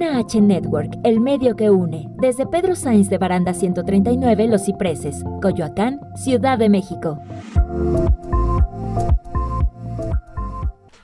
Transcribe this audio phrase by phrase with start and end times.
[0.00, 2.06] H Network, el medio que une.
[2.20, 7.20] Desde Pedro Sainz de Baranda 139, Los Cipreses, Coyoacán, Ciudad de México.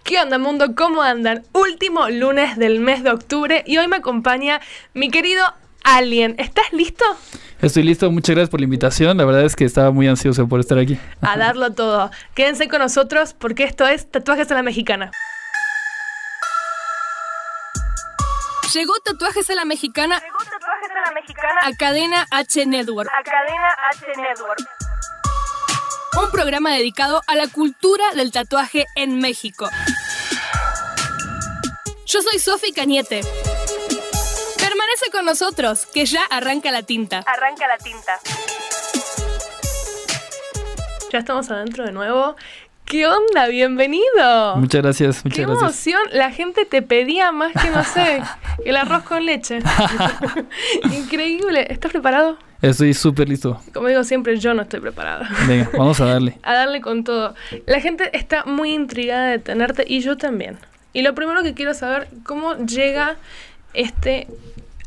[0.04, 0.76] ¿Qué onda mundo?
[0.76, 1.42] ¿Cómo andan?
[1.52, 4.60] Último lunes del mes de octubre y hoy me acompaña
[4.92, 5.42] mi querido
[5.82, 6.36] Alien.
[6.38, 7.04] ¿Estás listo?
[7.60, 9.16] Estoy listo, muchas gracias por la invitación.
[9.16, 10.96] La verdad es que estaba muy ansioso por estar aquí.
[11.20, 12.12] A darlo todo.
[12.36, 15.10] Quédense con nosotros porque esto es Tatuajes a la Mexicana.
[18.72, 20.20] Llegó Tatuajes a la Mexicana.
[20.20, 21.60] Llegó Tatuajes a la Mexicana.
[21.62, 23.10] A Cadena H Network.
[23.12, 24.60] A Cadena H Network.
[26.16, 29.68] Un programa dedicado a la cultura del tatuaje en México.
[32.06, 33.20] Yo soy Sofi Cañete.
[34.58, 37.22] Permanece con nosotros, que ya arranca la tinta.
[37.26, 38.18] Arranca la tinta.
[41.10, 42.34] Ya estamos adentro de nuevo.
[42.94, 43.48] ¿Qué onda?
[43.48, 44.54] Bienvenido.
[44.54, 45.62] Muchas gracias, muchas Qué gracias.
[45.62, 46.00] emoción.
[46.12, 48.22] La gente te pedía más que, no sé,
[48.64, 49.58] el arroz con leche.
[50.96, 51.66] Increíble.
[51.70, 52.38] ¿Estás preparado?
[52.62, 53.60] Estoy súper listo.
[53.72, 55.28] Como digo siempre, yo no estoy preparada.
[55.48, 56.38] Venga, vamos a darle.
[56.44, 57.34] A darle con todo.
[57.66, 60.56] La gente está muy intrigada de tenerte y yo también.
[60.92, 63.16] Y lo primero que quiero saber, ¿cómo llega
[63.72, 64.28] este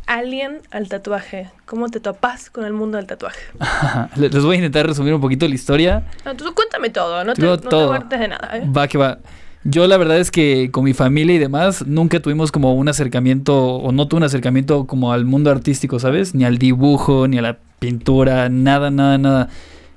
[0.08, 1.52] alien al tatuaje?
[1.66, 3.40] ¿Cómo te topas con el mundo del tatuaje?
[4.16, 6.04] Les voy a intentar resumir un poquito la historia.
[6.26, 8.58] No, tú cuéntame todo, no te, no te guardes de nada.
[8.58, 8.64] ¿eh?
[8.76, 9.20] Va que va.
[9.64, 13.76] Yo la verdad es que con mi familia y demás nunca tuvimos como un acercamiento
[13.76, 16.34] o no tuve un acercamiento como al mundo artístico, ¿sabes?
[16.34, 19.50] Ni al dibujo, ni a la pintura, nada, nada, nada.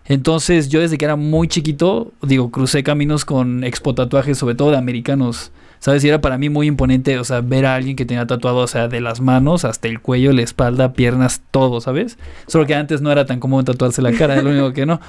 [0.07, 4.73] Entonces yo desde que era muy chiquito, digo, crucé caminos con expo tatuajes, sobre todo
[4.73, 5.53] de americanos.
[5.81, 6.05] ¿Sabes?
[6.05, 8.67] Y era para mí muy imponente, o sea, ver a alguien que tenía tatuado, o
[8.67, 12.19] sea, de las manos hasta el cuello, la espalda, piernas, todo, ¿sabes?
[12.47, 15.01] Solo que antes no era tan común tatuarse la cara, es lo único que no.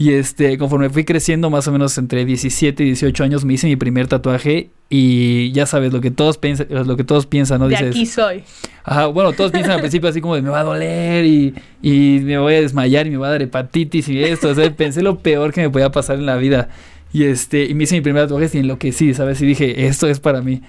[0.00, 3.66] Y este, conforme fui creciendo, más o menos entre 17 y 18 años, me hice
[3.66, 7.68] mi primer tatuaje y ya sabes, lo que todos piensan, lo que todos piensan, ¿no?
[7.68, 8.44] De Dices, aquí soy.
[8.84, 12.20] Ajá, bueno, todos piensan al principio así como de me va a doler y, y
[12.22, 14.50] me voy a desmayar y me va a dar hepatitis y esto.
[14.50, 16.68] O sea, pensé lo peor que me podía pasar en la vida.
[17.12, 19.40] Y este, y me hice mi primer tatuaje y enloquecí, ¿sabes?
[19.40, 20.62] Y dije, esto es para mí.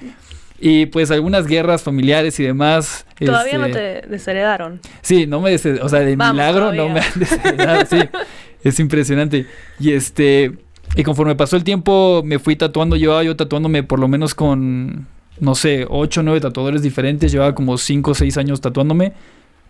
[0.61, 3.05] Y pues algunas guerras familiares y demás.
[3.17, 4.79] Todavía no este, te desheredaron.
[5.01, 6.93] Sí, no me des, o sea, de Vamos, milagro no todavía.
[6.93, 7.97] me han desheredado, sí.
[8.61, 9.45] Es impresionante.
[9.79, 10.51] Y este,
[10.95, 15.07] y conforme pasó el tiempo, me fui tatuando, llevaba yo tatuándome por lo menos con,
[15.39, 19.13] no sé, 8 o 9 tatuadores diferentes, llevaba como 5 o 6 años tatuándome.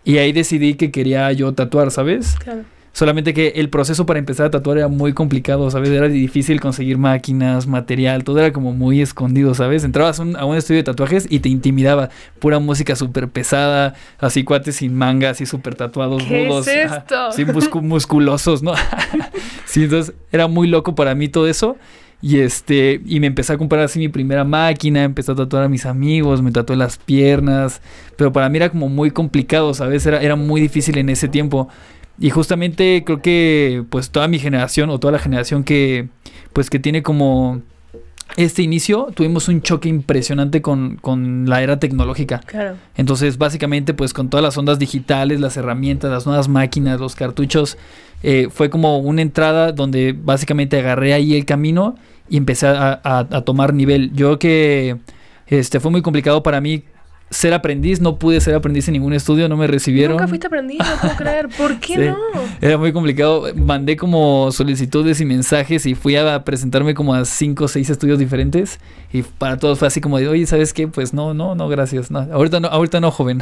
[0.04, 2.34] Y ahí decidí que quería yo tatuar, ¿sabes?
[2.42, 2.64] Claro.
[2.92, 5.90] Solamente que el proceso para empezar a tatuar era muy complicado, ¿sabes?
[5.90, 9.84] Era difícil conseguir máquinas, material, todo era como muy escondido, ¿sabes?
[9.84, 12.10] Entrabas un- a un estudio de tatuajes y te intimidaba.
[12.40, 16.66] Pura música súper pesada, así cuates sin manga, así súper tatuados, ¿Qué rudos.
[16.66, 17.30] es esto?
[17.32, 18.72] Sí, muscu- musculosos, ¿no?
[19.66, 21.76] sí, entonces era muy loco para mí todo eso.
[22.22, 25.68] Y este, y me empecé a comprar así mi primera máquina, empecé a tatuar a
[25.70, 27.80] mis amigos, me tatué las piernas,
[28.16, 30.04] pero para mí era como muy complicado, ¿sabes?
[30.04, 31.68] Era, era muy difícil en ese tiempo.
[32.20, 36.08] Y justamente creo que pues toda mi generación o toda la generación que
[36.52, 37.62] pues que tiene como
[38.36, 42.38] este inicio, tuvimos un choque impresionante con, con la era tecnológica.
[42.46, 42.76] Claro.
[42.96, 47.76] Entonces, básicamente, pues con todas las ondas digitales, las herramientas, las nuevas máquinas, los cartuchos,
[48.22, 51.96] eh, fue como una entrada donde básicamente agarré ahí el camino
[52.28, 54.12] y empecé a, a- a tomar nivel.
[54.12, 54.96] Yo creo que
[55.48, 56.84] este, fue muy complicado para mí
[57.30, 60.16] ser aprendiz, no pude ser aprendiz en ningún estudio, no me recibieron.
[60.16, 61.48] Nunca fuiste aprendiz, no puedo creer.
[61.48, 62.00] ¿Por qué Sí.
[62.00, 62.16] no?
[62.60, 63.44] Era muy complicado.
[63.54, 68.18] Mandé como solicitudes y mensajes y fui a presentarme como a cinco o seis estudios
[68.18, 68.80] diferentes.
[69.12, 70.88] Y para todos fue así como de, oye, ¿sabes qué?
[70.88, 72.10] Pues no, no, no, gracias.
[72.10, 73.40] No, ahorita no, ahorita no, joven.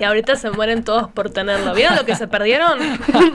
[0.00, 1.74] Y ahorita se mueren todos por tenerlo.
[1.74, 2.78] ¿Vieron lo que se perdieron?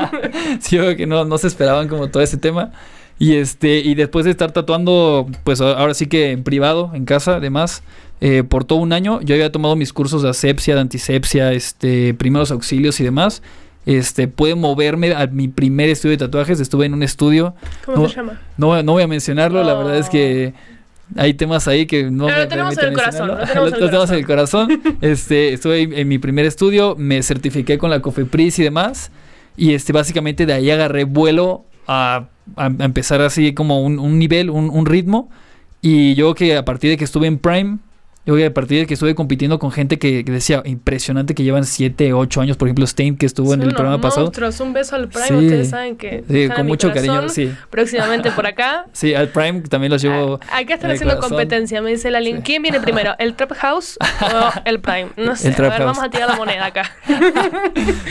[0.59, 2.71] sí, yo creo que no, no se esperaban como todo ese tema.
[3.19, 7.35] Y este, y después de estar tatuando, pues ahora sí que en privado, en casa,
[7.35, 7.83] además,
[8.21, 12.13] eh, por todo un año, yo había tomado mis cursos de asepsia, de antisepsia, este,
[12.13, 13.41] primeros auxilios y demás.
[13.85, 16.59] Este, pude moverme a mi primer estudio de tatuajes.
[16.61, 17.53] Estuve en un estudio.
[17.85, 18.39] ¿Cómo No, se llama?
[18.57, 20.53] No, no voy a mencionarlo, la verdad es que
[21.17, 23.79] hay temas ahí que no Pero me lo tenemos en el corazón, lo tenemos el
[23.81, 24.81] Lo tenemos en el corazón.
[25.01, 29.11] Este, estuve en mi primer estudio, me certifiqué con la Cofepris y demás.
[29.57, 34.17] Y este, básicamente de ahí agarré vuelo a, a- a empezar así como un, un
[34.17, 35.29] nivel, un, un ritmo.
[35.81, 37.79] Y yo que a partir de que estuve en Prime,
[38.25, 41.43] yo que a partir de que estuve compitiendo con gente que, que decía impresionante que
[41.43, 44.31] llevan 7, 8 años, por ejemplo, Stein, que estuvo en el unos programa pasado.
[44.63, 45.27] Un beso al Prime.
[45.27, 45.33] Sí.
[45.33, 46.23] Ustedes saben que.
[46.29, 47.51] Sí, con mucho cariño, sí.
[47.69, 48.85] Próximamente por acá.
[48.93, 50.39] Sí, al Prime también los llevo.
[50.49, 51.31] Ah, Acá están haciendo corazón.
[51.37, 51.81] competencia.
[51.81, 52.37] Me dice la link.
[52.37, 52.41] Sí.
[52.43, 53.13] ¿Quién viene primero?
[53.19, 55.09] ¿El Trap House o el Prime?
[55.17, 55.49] No sé.
[55.49, 55.97] El Trap a ver, House.
[55.97, 56.91] vamos a tirar la moneda acá.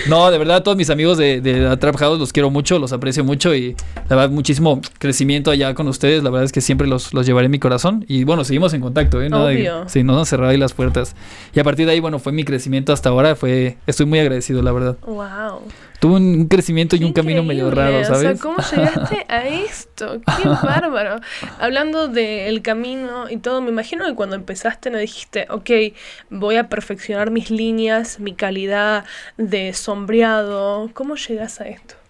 [0.08, 2.92] No, de verdad, todos mis amigos de, de la Trap House los quiero mucho, los
[2.92, 3.76] aprecio mucho y
[4.08, 6.22] la verdad, muchísimo crecimiento allá con ustedes.
[6.22, 8.04] La verdad es que siempre los, los llevaré en mi corazón.
[8.08, 9.28] Y bueno, seguimos en contacto, ¿eh?
[9.28, 9.70] Nada de-
[10.04, 11.14] No nos cerraba ahí las puertas.
[11.54, 13.36] Y a partir de ahí, bueno, fue mi crecimiento hasta ahora.
[13.36, 14.96] Fue, estoy muy agradecido, la verdad.
[15.06, 15.62] Wow.
[16.00, 18.40] Tuve un, crecimiento y un camino medio raro, O sea, ¿sabes?
[18.40, 20.20] ¿cómo llegaste a esto?
[20.20, 21.20] Qué bárbaro.
[21.60, 25.70] Hablando del camino y todo, me imagino que cuando empezaste no dijiste, ok,
[26.30, 29.04] voy a perfeccionar mis líneas, mi calidad
[29.36, 30.90] de sombreado.
[30.92, 32.01] ¿Cómo llegas a esto?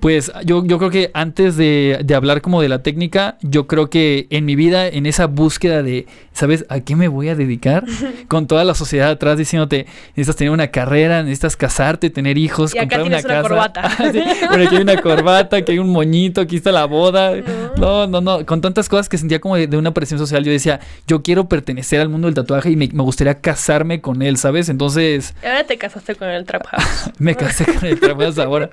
[0.00, 3.90] Pues yo, yo creo que antes de, de hablar como de la técnica, yo creo
[3.90, 7.84] que en mi vida, en esa búsqueda de, ¿sabes a qué me voy a dedicar?
[8.28, 12.78] Con toda la sociedad atrás diciéndote, necesitas tener una carrera, necesitas casarte, tener hijos, Y
[12.78, 13.48] acá comprar una tienes una casa.
[13.48, 14.12] corbata.
[14.12, 17.34] Sí, bueno, aquí hay una corbata, que hay un moñito, aquí está la boda.
[17.36, 17.42] No.
[17.78, 18.44] No, no, no.
[18.44, 21.48] Con tantas cosas que sentía como de, de una presión social, yo decía, yo quiero
[21.48, 24.68] pertenecer al mundo del tatuaje y me, me gustaría casarme con él, ¿sabes?
[24.68, 27.10] Entonces Y ahora te casaste con el Trap House.
[27.18, 28.70] me casé con el trabajo ahora.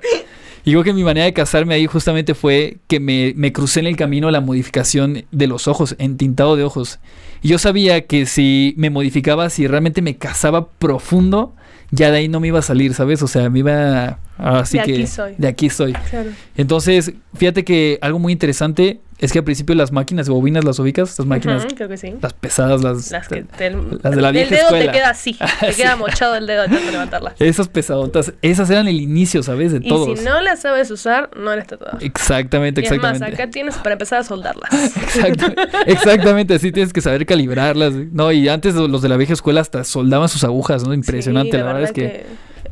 [0.64, 3.86] Y creo que mi manera de casarme ahí justamente fue que me, me crucé en
[3.86, 6.98] el camino la modificación de los ojos, en tintado de ojos.
[7.40, 11.54] Y yo sabía que si me modificaba, si realmente me casaba profundo,
[11.92, 13.22] ya de ahí no me iba a salir, ¿sabes?
[13.22, 14.18] O sea, me iba...
[14.38, 14.92] Así De que...
[14.92, 15.34] aquí soy.
[15.38, 15.92] De aquí soy.
[16.10, 16.30] Claro.
[16.56, 20.78] Entonces, fíjate que algo muy interesante es que al principio las máquinas de bobinas las
[20.78, 22.12] ubicas, las máquinas, Ujú, creo que sí.
[22.20, 24.84] las pesadas, las, Las que te- las de la el vieja dedo escuela.
[24.92, 25.80] te queda así, te Sí.
[25.80, 27.34] queda mochado el dedo de tanto levantarla.
[27.38, 29.72] esas pesadotas, esas eran el inicio, ¿sabes?
[29.72, 30.18] De Y todos.
[30.18, 32.02] si no las sabes usar, no eres tatuador.
[32.04, 33.42] Exactamente, Y es más, exactamente.
[33.42, 34.70] acá tienes para empezar a soldarlas.
[34.96, 37.94] Exactamente, exactamente, así tienes que saber calibrarlas.
[38.12, 40.92] No, y antes los de la vieja escuela hasta soldaban sus agujas, ¿no?
[40.92, 42.26] Impresionante, Sí, la, verdad es que...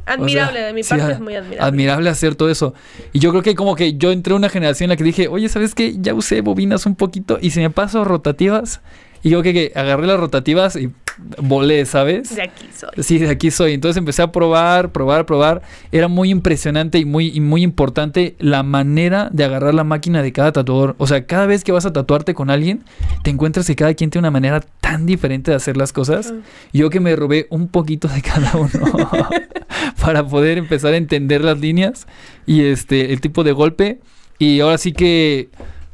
[0.07, 1.67] Admirable, o sea, de mi parte es muy admirable.
[1.67, 2.75] Admirable hacer todo eso.
[3.13, 5.29] Y yo creo que como que yo entré a una generación en la que dije,
[5.29, 5.95] oye, ¿sabes qué?
[5.99, 8.81] Ya usé bobinas un poquito y si me paso rotativas.
[9.25, 10.91] Y yo que, que agarré las rotativas y
[11.39, 12.35] volé, ¿sabes?
[12.37, 13.03] De aquí soy.
[13.03, 13.73] Sí, de aquí soy.
[13.73, 15.63] Entonces empecé a probar, probar, probar.
[15.93, 20.33] Era muy impresionante y muy, y muy importante la manera de agarrar la máquina de
[20.33, 20.95] cada tatuador.
[20.99, 22.85] O sea, cada vez que vas a tatuarte con alguien,
[23.23, 26.35] te encuentras que cada quien tiene una manera tan diferente de hacer las cosas.
[26.73, 28.71] Yo que me robé un poquito de cada uno
[30.01, 32.07] para poder empezar a entender las líneas
[32.47, 34.01] y este el tipo de golpe.
[34.39, 35.49] Y ahora sí que,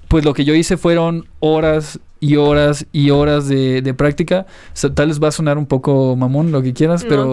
[0.09, 4.44] pues lo que yo hice fueron horas y horas y horas de, de práctica.
[4.49, 7.31] O sea, tal vez va a sonar un poco mamón lo que quieras, pero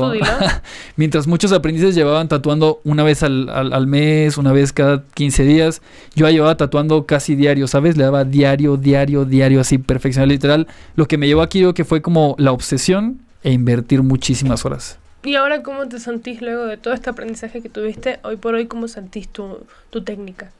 [0.95, 5.44] mientras muchos aprendices llevaban tatuando una vez al, al- al mes, una vez cada 15
[5.44, 5.81] días,
[6.16, 7.98] yo ya llevaba tatuando casi diario, ¿sabes?
[7.98, 10.68] Le daba diario, diario, diario, así perfeccionar literal.
[10.95, 14.98] Lo que me llevó aquí creo que fue como la obsesión e invertir muchísimas horas.
[15.24, 18.19] ¿Y ahora cómo te sentís luego de todo este aprendizaje que tuviste?
[18.24, 20.51] Hoy por hoy, ¿cómo sentís tu, tu técnica?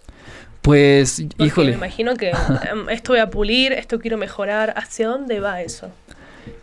[0.67, 1.71] Pues, Porque híjole.
[1.71, 4.73] Me imagino que em, esto voy a pulir, esto quiero mejorar.
[4.77, 5.89] ¿Hacia dónde va eso?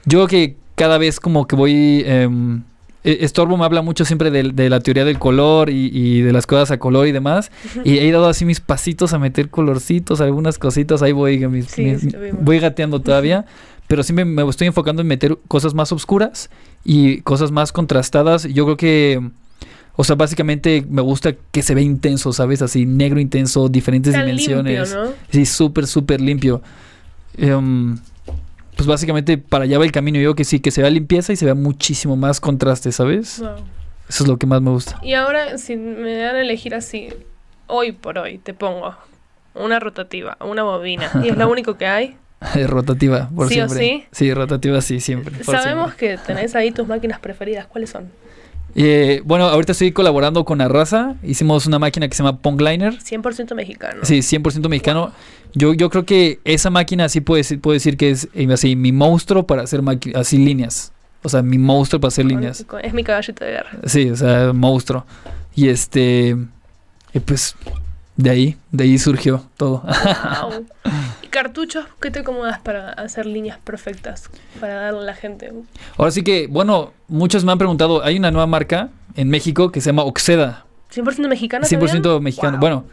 [0.05, 2.05] Yo que cada vez como que voy...
[2.07, 2.61] e-
[3.05, 6.71] Estorbo me habla mucho siempre de, la teoría del color y, y de las cosas
[6.71, 7.51] a color y demás.
[7.85, 11.03] Y he dado así mis pasitos a meter colorcitos, algunas cositas.
[11.03, 13.45] Ahí voy, mis- Sí, mis- voy gateando todavía.
[13.87, 16.49] Pero siempre me estoy enfocando en meter cosas más oscuras
[16.85, 18.45] y cosas más contrastadas.
[18.45, 19.31] Yo creo que...
[19.97, 22.63] O sea, básicamente me gusta que se ve intenso, ¿sabes?
[22.63, 24.91] Así negro intenso, diferentes dimensiones.
[24.91, 25.13] limpio, ¿no?
[25.31, 26.63] Sí, súper, súper limpio.
[27.37, 27.97] Em,
[28.77, 30.19] pues básicamente para allá va el camino.
[30.19, 33.39] Yo que sí, que se vea limpieza y se vea muchísimo más contraste, ¿sabes?
[33.41, 33.57] Wow.
[34.09, 34.99] Eso es lo que más me gusta.
[35.03, 37.11] Y ahora, si me dan a elegir así,
[37.69, 38.95] hoy por hoy, te pongo
[39.55, 42.17] una rotativa, una bobina, y es lo único que hay.
[42.67, 44.09] rotativa, por ¿Sí o siempre.
[44.11, 45.43] Sí, rotativa sí, siempre.
[45.45, 46.17] Sabemos siempre.
[46.17, 47.67] que tenés ahí tus máquinas preferidas.
[47.67, 48.11] ¿Cuáles son?
[48.77, 51.17] Eh, bueno, ahorita estoy colaborando con Arrasa.
[51.23, 52.99] Hicimos una máquina que se llama Pong Liner.
[52.99, 54.01] 100% mexicano.
[54.05, 55.13] Sí, 100% mexicano.
[55.55, 58.91] Yo, yo creo que esa máquina sí decir- puedo decir que es eh, así mi
[58.93, 59.81] monstruo para hacer
[60.17, 60.93] así líneas.
[61.23, 62.65] O sea, mi monstruo para hacer Con- líneas.
[62.67, 63.71] con- es mi caballito de guerra.
[63.87, 65.07] Sí, o sea, monstruo.
[65.55, 66.37] Y este.
[67.13, 67.55] Y pues.
[68.17, 69.83] De ahí, de ahí surgió todo.
[69.83, 70.65] Wow.
[71.35, 71.85] ¿Y cartuchos?
[72.01, 74.31] ¿Qué te acomodas para hacer líneas perfectas?
[74.61, 75.53] Para darle a la gente.
[75.97, 78.05] Ahora sí que, bueno, muchos me han preguntado.
[78.05, 80.65] Hay una nueva marca en México que se llama Oxeda.
[80.95, 81.67] ¿100% mexicano?
[81.67, 82.23] 100% también?
[82.23, 82.53] mexicano.
[82.53, 82.61] Wow.
[82.61, 82.85] Bueno,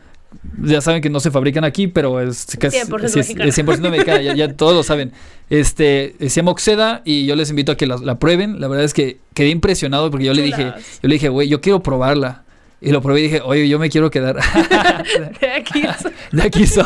[0.63, 3.45] ya saben que no se fabrican aquí, pero es casi 100% sí, es- mexicana.
[3.47, 5.11] es 100% mexicana, ya, ya todos lo saben.
[5.51, 8.59] Este, se llama Oxeda y yo les invito a que la, la prueben.
[8.59, 10.63] La verdad es que quedé impresionado porque yo le dije,
[11.03, 12.40] yo le dije, güey, yo quiero probarla.
[12.83, 14.37] Y lo probé y dije, oye, yo me quiero quedar.
[15.39, 15.83] De aquí.
[16.31, 16.85] de aquí soy.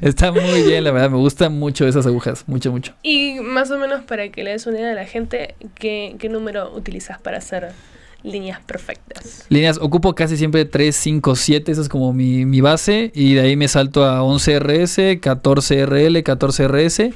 [0.00, 2.92] Está muy bien, la verdad, me gustan mucho esas agujas, mucho, mucho.
[3.04, 6.28] Y más o menos para que le des una idea a la gente, ¿qué, qué
[6.28, 7.68] número utilizas para hacer
[8.24, 9.46] líneas perfectas?
[9.48, 13.12] Líneas, ocupo casi siempre 3, 5, 7, esa es como mi, mi base.
[13.14, 17.12] Y de ahí me salto a 11RS, 14RL, 14RS.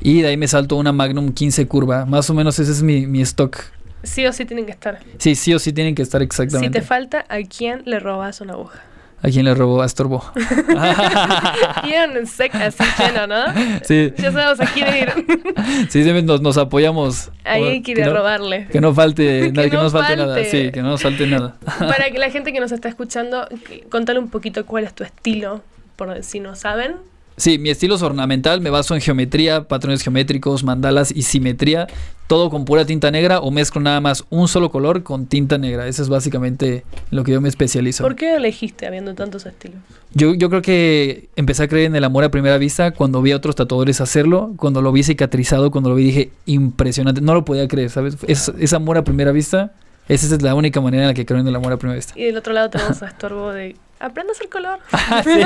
[0.00, 2.06] Y de ahí me salto a una Magnum 15 curva.
[2.06, 3.58] Más o menos ese es mi, mi stock.
[4.04, 5.00] Sí o sí tienen que estar.
[5.18, 6.80] Sí, sí o sí tienen que estar Si exactamente.
[6.80, 8.80] te falta, ¿a quién le robas una aguja?
[9.22, 9.80] ¿A quién le robó?
[9.80, 10.22] A Estorbo.
[11.84, 13.44] Y en sec así lleno, ¿no?
[13.82, 14.12] Sí.
[14.18, 15.12] Ya sabemos a quién ir.
[15.88, 17.30] Sí, nos, nos apoyamos.
[17.44, 18.66] Ahí Por- hay que ir a no- robarle.
[18.70, 20.44] Que no falte, Que nada, que no no nos falte nada.
[20.44, 21.56] Sí, que no nos falte nada.
[21.78, 23.48] Para que la gente que nos está escuchando,
[23.90, 25.62] contale un poquito cuál es tu estilo,
[25.96, 26.96] por si no saben.
[27.36, 31.88] Sí, mi estilo es ornamental, me baso en geometría, patrones geométricos, mandalas y simetría,
[32.28, 35.88] todo con pura tinta negra o mezclo nada más un solo color con tinta negra.
[35.88, 38.04] Eso es básicamente lo que yo me especializo.
[38.04, 39.78] ¿Por qué elegiste habiendo tantos estilos?
[40.14, 43.32] Yo, yo creo que empecé a creer en el amor a primera vista cuando vi
[43.32, 47.44] a otros tatuadores hacerlo, cuando lo vi cicatrizado, cuando lo vi dije, impresionante, no lo
[47.44, 48.16] podía creer, ¿sabes?
[48.28, 49.72] Es, es amor a primera vista,
[50.08, 52.12] esa es la única manera en la que creo en el amor a primera vista.
[52.16, 54.78] Y del otro lado tenemos a Estorbo de aprende a hacer color.
[55.24, 55.40] sí,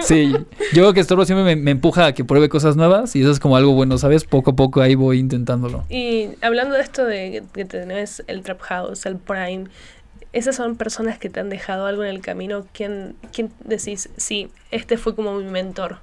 [0.00, 0.32] sí,
[0.72, 3.30] yo creo que Estorbo siempre me, me empuja a que pruebe cosas nuevas y eso
[3.30, 4.24] es como algo bueno, ¿sabes?
[4.24, 5.84] Poco a poco ahí voy intentándolo.
[5.88, 9.64] Y hablando de esto de que tenés el Trap House, el Prime,
[10.32, 12.66] esas son personas que te han dejado algo en el camino.
[12.72, 15.98] ¿Quién, quién decís, sí, este fue como mi mentor?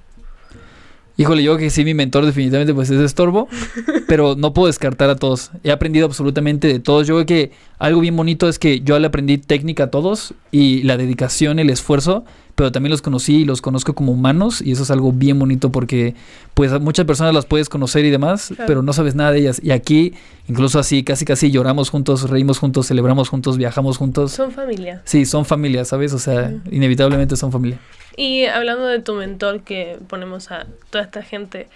[1.22, 3.48] Híjole, yo que sí, mi mentor definitivamente pues es Estorbo,
[4.08, 5.52] pero no puedo descartar a todos.
[5.64, 7.06] He aprendido absolutamente de todos.
[7.06, 10.82] Yo creo que algo bien bonito es que yo le aprendí técnica a todos y
[10.82, 12.26] la dedicación, el esfuerzo,
[12.62, 15.72] pero también los conocí y los conozco como humanos y eso es algo bien bonito
[15.72, 16.14] porque
[16.54, 18.64] pues a muchas personas las puedes conocer y demás, Claro.
[18.68, 19.60] pero no sabes nada de ellas.
[19.64, 20.14] Y aquí,
[20.48, 24.34] incluso así, casi casi lloramos juntos, reímos juntos, celebramos juntos, viajamos juntos.
[24.34, 25.02] Son familia.
[25.06, 26.14] Sí, son familia, ¿sabes?
[26.14, 27.80] O sea, inevitablemente son familia.
[28.16, 31.68] Y hablando de tu mentor, que ponemos a toda esta gente,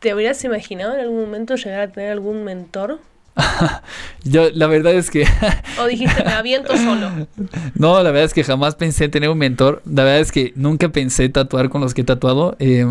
[0.00, 2.98] ¿te habrías imaginado en algún momento llegar a tener algún mentor?
[4.24, 5.26] Yo, la verdad es que
[5.82, 7.10] ¿O dijiste, me aviento solo?
[7.74, 9.82] No, la verdad es que jamás pensé en tener un mentor.
[9.84, 12.56] La verdad es que nunca pensé tatuar con los que he tatuado.
[12.58, 12.86] Eh,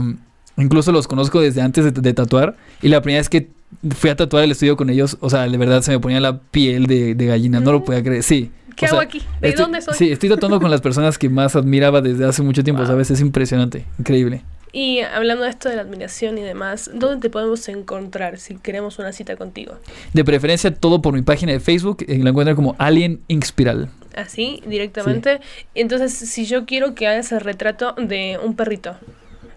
[0.58, 2.56] incluso los conozco desde antes de, de tatuar.
[2.82, 3.50] Y la primera vez que
[3.96, 6.38] fui a tatuar el estudio con ellos, o sea, de verdad se me ponía la
[6.40, 7.60] piel de, de gallina.
[7.60, 8.22] No lo podía creer.
[8.24, 8.52] Sí.
[8.76, 9.22] ¿Qué o sea, hago aquí?
[9.40, 9.94] ¿De estoy- dónde soy?
[9.96, 12.92] Sí, estoy tatuando con las personas que más admiraba desde hace mucho tiempo, Wow.
[12.92, 13.12] ¿sabes?
[13.12, 14.42] Es impresionante, increíble.
[14.76, 18.98] Y hablando de esto de la admiración y demás, ¿dónde te podemos encontrar si queremos
[18.98, 19.76] una cita contigo?
[20.14, 22.04] De preferencia, todo por mi página de Facebook.
[22.08, 23.90] eh, la encuentran como Alien Inspiral.
[24.16, 25.42] Así, directamente.
[25.76, 28.98] Entonces, si yo quiero que hagas el retrato de un perrito,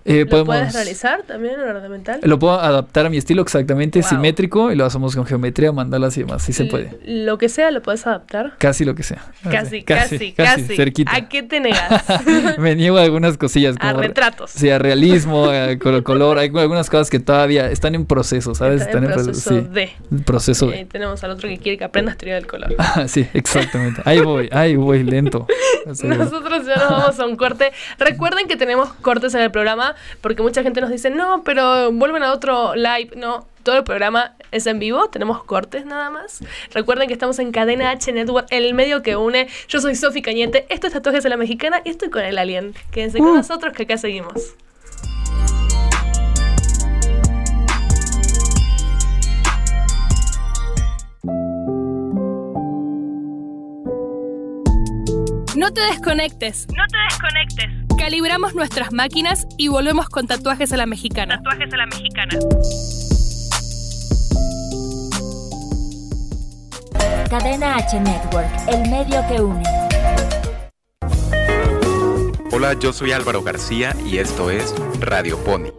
[0.06, 2.20] Eh, ¿lo puedes realizar también en ornamental?
[2.22, 4.08] Lo puedo adaptar a mi estilo exactamente, Wow.
[4.08, 6.42] simétrico, y lo hacemos con geometría, mandalas y demás.
[6.42, 6.96] Sí se puede.
[7.04, 8.54] Lo que sea, lo puedes adaptar.
[8.58, 9.24] Casi lo que sea.
[9.50, 10.76] Casi, casi, casi.
[10.76, 11.14] Cerquita.
[11.14, 12.04] ¿A qué te negas?
[12.58, 13.74] Me niego a algunas cosillas.
[13.80, 14.50] a Como, retratos.
[14.52, 16.38] Sí, a realismo, a col- color.
[16.38, 18.82] Hay algunas cosas que todavía están en proceso, ¿sabes?
[18.82, 19.90] Está en proceso de.
[20.24, 20.84] Proceso Eh, de.
[20.84, 22.74] tenemos al otro que quiere que aprendas teoría del color.
[22.78, 24.02] Ah, sí, exactamente.
[24.04, 25.46] Ahí voy, ahí voy, lento.
[25.86, 27.72] Nosotros ya nos vamos a un corte.
[27.98, 32.22] Recuerden que tenemos cortes en el programa porque mucha gente nos dice, no, pero vuelven
[32.22, 33.10] a otro live.
[33.16, 36.40] No, todo el programa es en vivo, tenemos cortes nada más.
[36.72, 39.48] Recuerden que estamos en Cadena H Network, el medio que une.
[39.68, 42.74] Yo soy Sofi Cañete, esto es Tatuajes de la Mexicana y estoy con el Alien.
[42.90, 44.54] Quédense con nosotros que acá seguimos.
[55.56, 56.68] No te desconectes.
[56.68, 57.85] No te desconectes.
[57.98, 61.36] Calibramos nuestras máquinas y volvemos con tatuajes a la mexicana.
[61.36, 62.38] Tatuajes a la mexicana.
[67.30, 69.62] Cadena H Network, el medio que une.
[72.52, 75.72] Hola, yo soy Álvaro García y esto es Radio Pony.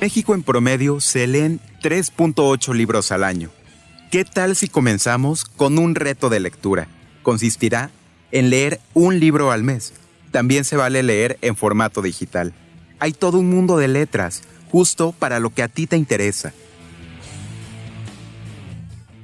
[0.00, 3.50] México en promedio se leen 3.8 libros al año.
[4.10, 6.88] ¿Qué tal si comenzamos con un reto de lectura?
[7.22, 7.90] Consistirá
[8.32, 9.92] en leer un libro al mes.
[10.30, 12.54] También se vale leer en formato digital.
[13.00, 16.54] Hay todo un mundo de letras, justo para lo que a ti te interesa.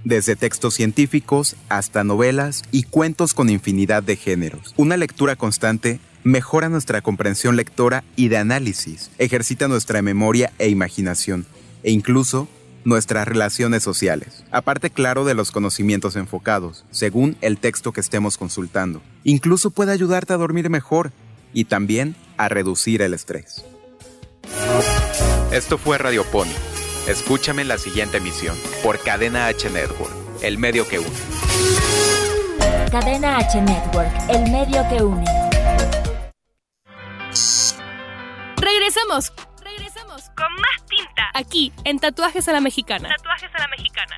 [0.04, 4.74] Desde textos científicos hasta novelas y cuentos con infinidad de géneros.
[4.76, 11.46] Una lectura constante mejora nuestra comprensión lectora y de análisis, ejercita nuestra memoria e imaginación,
[11.82, 12.48] e incluso
[12.84, 14.44] nuestras relaciones sociales.
[14.50, 19.02] Aparte, claro, de los conocimientos enfocados, según el texto que estemos consultando.
[19.24, 21.12] Incluso puede ayudarte a dormir mejor
[21.52, 23.64] y también a reducir el estrés.
[25.50, 26.54] Esto fue Radio Pony.
[27.08, 30.12] Escúchame en la siguiente emisión por Cadena H Network,
[30.42, 31.10] el medio que une.
[32.90, 35.24] Cadena H Network, el medio que une.
[38.56, 39.32] Regresamos.
[39.76, 40.30] Regresamos.
[40.36, 41.30] Con más tinta.
[41.34, 43.08] Aquí, en Tatuajes a la Mexicana.
[43.08, 44.16] Tatuajes a la mexicana.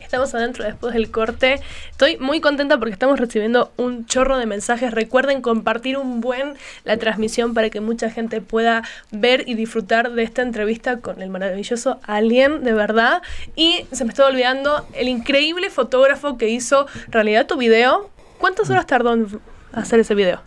[0.00, 1.60] Estamos adentro después del corte.
[1.90, 4.92] Estoy muy contenta porque estamos recibiendo un chorro de mensajes.
[4.92, 10.22] Recuerden compartir un buen la transmisión para que mucha gente pueda ver y disfrutar de
[10.22, 13.22] esta entrevista con el maravilloso Alien, de verdad.
[13.54, 18.10] Y se me estaba olvidando el increíble fotógrafo que hizo realidad tu video.
[18.38, 19.40] ¿Cuántas horas tardó en
[19.72, 20.40] hacer ese video?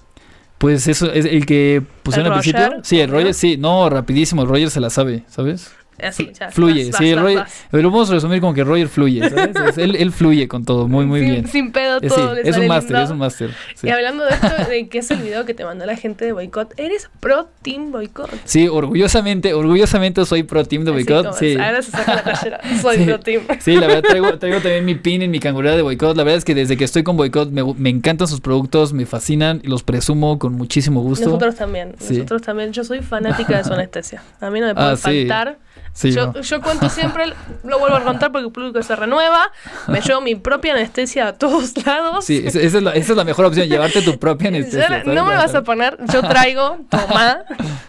[0.62, 2.82] Pues eso es el que pusieron ¿El al principio.
[2.84, 3.10] Sí, el.
[3.10, 3.58] Roger, sí.
[3.58, 4.44] No, rapidísimo.
[4.44, 5.72] El Roger se la sabe, ¿sabes?
[6.04, 7.66] Así, ya, fluye, vas, sí, vas, Roger, vas.
[7.72, 9.56] lo vamos a resumir como que Roger fluye, ¿sabes?
[9.70, 11.48] Es- él, él fluye con todo, muy, muy sin, bien.
[11.48, 12.30] Sin pedo Eh, todo.
[12.36, 13.52] sí, le es sale un máster, es un máster.
[13.84, 16.32] Y hablando de esto, de que es el video que te mandó la gente de
[16.34, 18.30] Boicot, ¿eres pro Team Boicot?
[18.46, 21.34] Sí, orgullosamente, orgullosamente soy pro team de boicot.
[21.34, 21.48] Sí.
[21.54, 22.60] es, Ahora se saca la playera.
[22.82, 23.44] Soy pro Team.
[23.60, 26.16] Sí, la verdad traigo, traigo también mi pin en mi cangurera de boicot.
[26.18, 29.06] La verdad es que desde que estoy con boicot me, me encantan sus productos, me
[29.06, 31.26] fascinan y los presumo con muchísimo gusto.
[31.26, 32.14] Nosotros también, Sí.
[32.16, 32.72] nosotros también.
[32.74, 34.24] Yo soy fanática de su anestesia.
[34.40, 35.28] A mí no me puede Ah, sí.
[35.28, 35.58] faltar.
[35.91, 36.42] Sí, yo, no.
[36.42, 37.26] yo cuento siempre,
[37.64, 39.52] lo vuelvo a contar porque el público se renueva.
[39.88, 42.26] Me llevo mi propia anestesia a todos lados.
[42.26, 44.88] Sí, esa, es la, esa es la mejor opción, llevarte tu propia anestesia.
[44.88, 45.06] ¿sabes?
[45.06, 47.44] no me vas a poner, yo traigo, toma,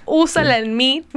[0.05, 1.05] úsala en mí.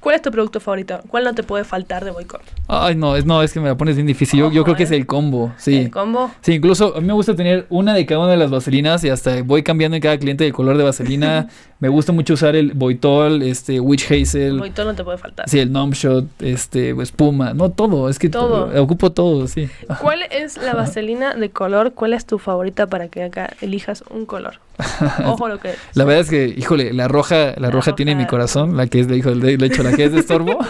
[0.00, 1.00] ¿Cuál es tu producto favorito?
[1.08, 2.40] ¿Cuál no te puede faltar de boicot?
[2.68, 4.40] Ay, no, es, no, es que me la pones bien difícil.
[4.40, 4.86] Yo, yo creo que eh.
[4.86, 5.76] es el combo, sí.
[5.76, 6.30] ¿El combo?
[6.40, 9.10] Sí, incluso a mí me gusta tener una de cada una de las vaselinas y
[9.10, 11.48] hasta voy cambiando en cada cliente el color de vaselina.
[11.80, 15.48] me gusta mucho usar el Boitol, este Witch Hazel, Boicot no te puede faltar.
[15.48, 18.66] sí, el Numb Shot, este espuma, no todo, es que Todo.
[18.66, 19.68] to- ocupo todo, sí.
[20.00, 21.92] ¿Cuál es la vaselina de color?
[21.94, 24.54] ¿Cuál es tu favorita para que acá elijas un color?
[25.26, 28.26] Ojo lo que La verdad es que, híjole, la roja, la, La roja, tiene mi
[28.26, 30.58] corazón, la que es de hijo de de hecho, la que es de estorbo.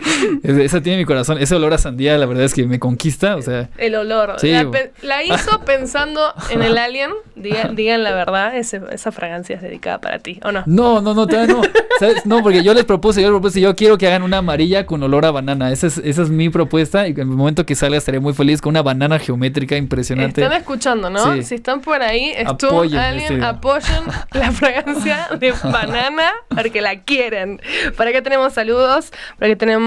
[0.42, 3.36] Es- Esa tiene mi corazón, ese olor a sandía, la verdad es que me conquista,
[3.36, 4.34] o sea, El olor.
[4.38, 4.50] Sí.
[4.50, 4.68] La,
[5.02, 6.20] la hizo pensando
[6.50, 7.10] en el alien.
[7.36, 10.62] Diga- digan la verdad, ese- esa fragancia es dedicada para ti, ¿o no?
[10.66, 11.62] No, no, no, todavía no.
[11.98, 12.24] ¿Sabes?
[12.26, 15.02] No, porque yo les propuse, yo les propuse, yo quiero que hagan una amarilla con
[15.02, 15.70] olor a banana.
[15.72, 18.60] Esa es, esa es mi propuesta y en el momento que salga estaré muy feliz
[18.60, 20.42] con una banana geométrica impresionante.
[20.42, 21.34] Están escuchando, ¿no?
[21.34, 21.42] Sí.
[21.42, 27.60] Si están por ahí, Stu, Alien, este- apoyen la fragancia de banana porque la quieren.
[27.96, 29.82] Para acá tenemos saludos, para que tenemos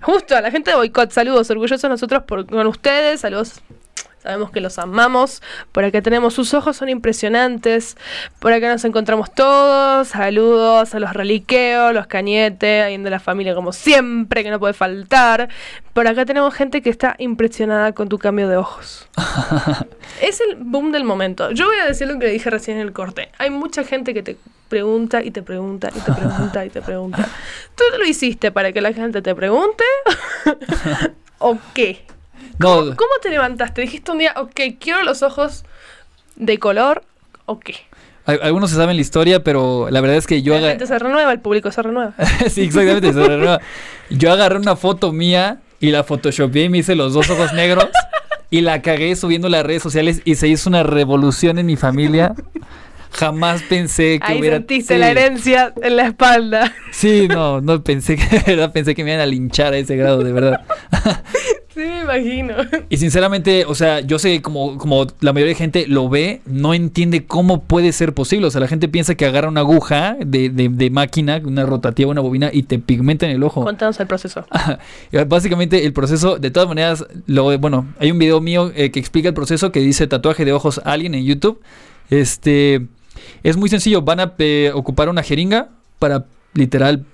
[0.00, 3.60] justo a la gente de Boicot, saludos, orgullosos nosotros por, con ustedes, saludos.
[4.26, 5.40] Sabemos que los amamos.
[5.70, 7.96] Por acá tenemos sus ojos son impresionantes.
[8.40, 10.08] Por acá nos encontramos todos.
[10.08, 14.74] Saludos a los reliqueos, los cañetes, alguien de la familia como siempre, que no puede
[14.74, 15.48] faltar.
[15.92, 19.08] Por acá tenemos gente que está impresionada con tu cambio de ojos.
[20.20, 21.52] Es el boom del momento.
[21.52, 23.30] Yo voy a decir lo que dije recién en el corte.
[23.38, 24.36] Hay mucha gente que te
[24.68, 27.28] pregunta y te pregunta y te pregunta y te pregunta.
[27.76, 29.84] ¿Tú lo hiciste para que la gente te pregunte?
[31.38, 32.04] ¿O qué?
[32.58, 33.82] No, ¿Cómo te levantaste?
[33.82, 35.64] Dijiste un día, ok, quiero los ojos
[36.36, 37.02] de color,
[37.46, 37.74] ¿o qué?
[38.24, 40.98] al- algunos se saben la historia, pero la verdad es que yo la gente se
[40.98, 42.14] renueva, el público se renueva.
[42.50, 43.12] sí, exactamente.
[43.12, 43.60] se renueva.
[44.10, 47.88] Yo agarré una foto mía y la photoshopeé y me hice los dos ojos negros
[48.50, 52.34] y la cagué subiendo las redes sociales y se hizo una revolución en mi familia.
[53.12, 55.00] Jamás pensé que Ahí hubiera sentiste sí.
[55.00, 56.72] la herencia en la espalda.
[56.92, 59.96] Sí, no, no pensé que de verdad pensé que me iban a linchar a ese
[59.96, 60.60] grado, de verdad.
[61.76, 62.54] Sí, me imagino.
[62.88, 66.72] Y sinceramente, o sea, yo sé como, como la mayoría de gente lo ve, no
[66.72, 68.46] entiende cómo puede ser posible.
[68.46, 72.10] O sea, la gente piensa que agarra una aguja de, de- de máquina, una rotativa,
[72.10, 73.62] una bobina, y te pigmenta en el ojo.
[73.62, 74.46] Contanos el proceso.
[75.28, 79.28] Básicamente el proceso, de todas maneras, lo, bueno, hay un video mío eh, que explica
[79.28, 81.60] el proceso que dice tatuaje de ojos alien en YouTube.
[82.10, 82.86] Este
[83.42, 87.04] es muy sencillo, van a eh, ocupar una jeringa para literal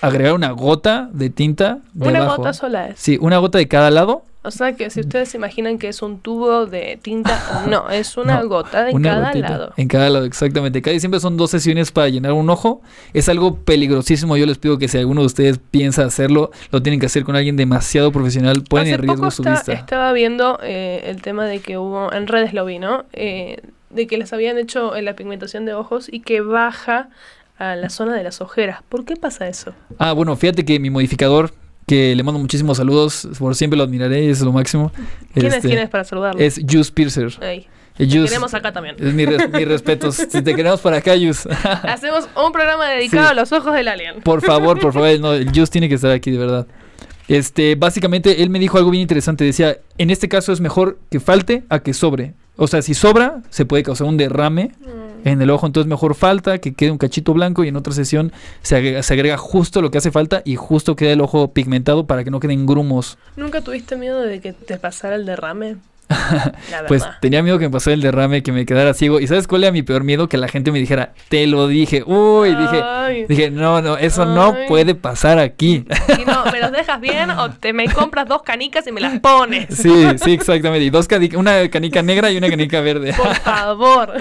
[0.00, 2.36] agregar una gota de tinta Una debajo.
[2.38, 2.98] gota sola es.
[2.98, 4.22] Sí, una gota de cada lado.
[4.42, 8.16] O sea que si ustedes se imaginan que es un tubo de tinta, no, es
[8.16, 9.48] una No, gota de una cada gotita.
[9.50, 9.72] lado.
[9.76, 10.82] En cada lado, exactamente.
[10.82, 12.80] Cada siempre son dos sesiones para llenar un ojo.
[13.12, 14.36] Es algo peligrosísimo.
[14.36, 17.34] Yo les pido que si alguno de ustedes piensa hacerlo, lo tienen que hacer con
[17.34, 18.62] alguien demasiado profesional.
[18.68, 19.72] Ponen Hace en riesgo poco su está- vista.
[19.72, 23.04] estaba viendo eh, el tema de que hubo, en redes lo vi, ¿no?
[23.14, 27.08] Eh, de que les habían hecho eh, la pigmentación de ojos y que baja
[27.58, 28.80] a la zona de las ojeras.
[28.88, 29.72] ¿Por qué pasa eso?
[29.98, 31.52] Ah, bueno, fíjate que mi modificador,
[31.86, 34.92] que le mando muchísimos saludos, por siempre lo admiraré, es lo máximo.
[35.32, 36.40] ¿Quién es Este, quién es para saludarlo?
[36.40, 37.32] Es Juice Piercer.
[37.40, 37.66] Eh,
[37.96, 38.96] te queremos acá también.
[38.98, 40.16] Es mi, res- respetos.
[40.28, 41.48] Si te queremos para acá, Juice.
[41.82, 43.32] Hacemos un programa dedicado Sí.
[43.32, 44.20] a los ojos del alien.
[44.22, 46.66] Por favor, por favor, no, el Juice tiene que estar aquí, de verdad.
[47.28, 49.44] Este, básicamente, él me dijo algo bien interesante.
[49.44, 52.34] Decía, en este caso es mejor que falte a que sobre.
[52.56, 55.28] O sea, si sobra, se puede causar un derrame Mm.
[55.28, 55.66] en el ojo.
[55.66, 59.12] Entonces, mejor falta que quede un cachito blanco y en otra sesión se agrega, se
[59.14, 62.40] agrega justo lo que hace falta y justo queda el ojo pigmentado para que no
[62.40, 63.18] queden grumos.
[63.36, 65.76] ¿Nunca tuviste miedo de que te pasara el derrame?
[66.88, 69.20] Pues tenía miedo que me pasara el derrame, que me quedara ciego.
[69.20, 70.28] ¿Y sabes cuál era mi peor miedo?
[70.28, 72.02] Que la gente me dijera, te lo dije.
[72.04, 73.26] Uy, dije, Ay.
[73.28, 75.84] dije, no, no, eso no puede pasar aquí.
[76.16, 79.18] Si no, ¿me los dejas bien o te me compras dos canicas y me las
[79.20, 79.66] pones?
[79.70, 80.84] Sí, sí, exactamente.
[80.84, 83.12] Y dos cani- una canica negra y una canica verde.
[83.12, 84.12] Por favor.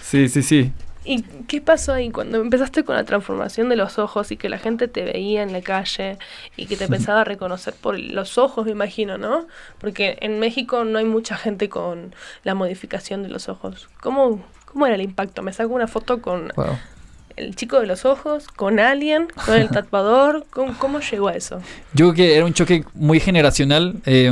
[0.00, 0.72] Sí, sí, sí.
[1.04, 4.58] ¿Y qué pasó ahí cuando empezaste con la transformación de los ojos y que la
[4.58, 6.18] gente te veía en la calle
[6.56, 9.46] y que te pensaba reconocer por los ojos, me imagino, ¿no?
[9.78, 13.88] Porque en México no hay mucha gente con la modificación de los ojos.
[14.02, 15.42] ¿Cómo, cómo era el impacto?
[15.42, 16.76] Me saco una foto con Wow.
[17.36, 20.44] el chico de los ojos, con alguien, con el tatuador.
[20.50, 21.62] ¿Cómo, cómo llegó a eso?
[21.94, 23.94] Yo creo que era un choque muy generacional.
[24.04, 24.30] eh,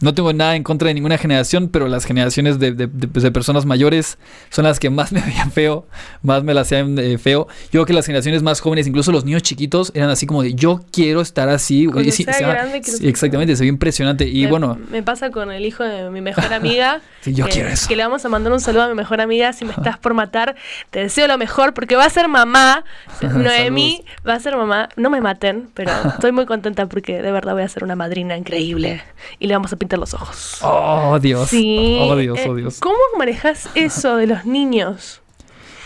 [0.00, 3.22] no tengo nada en contra de ninguna generación, pero las generaciones de, de- de- pues,
[3.22, 4.18] de personas mayores
[4.50, 5.86] son las que más me veían feo,
[6.22, 7.48] más me las hacían eh, feo.
[7.64, 10.54] Yo creo que las generaciones más jóvenes, incluso los niños chiquitos, eran así como de
[10.54, 11.86] yo quiero estar así.
[11.86, 14.28] Cuando Y sí, sea se llama- grande, sí, ser exactamente, se ve impresionante.
[14.28, 17.00] Y me, bueno, Me pasa con el hijo de mi mejor amiga.
[17.20, 17.88] Sí, yo que, quiero eso.
[17.88, 19.52] Que le vamos a mandar un saludo a mi mejor amiga.
[19.52, 20.54] Si me estás por matar,
[20.90, 22.84] te deseo lo mejor porque va a ser mamá.
[23.22, 24.88] Noemí va a ser mamá.
[24.96, 28.36] No me maten, pero estoy muy contenta porque de verdad voy a ser una madrina
[28.36, 29.02] increíble.
[29.38, 30.58] Y le vamos a pintar los ojos.
[30.62, 31.98] oh Dios, Sí.
[32.00, 32.78] oh Dios, eh, oh Dios.
[32.80, 35.20] ¿Cómo manejas eso de los niños?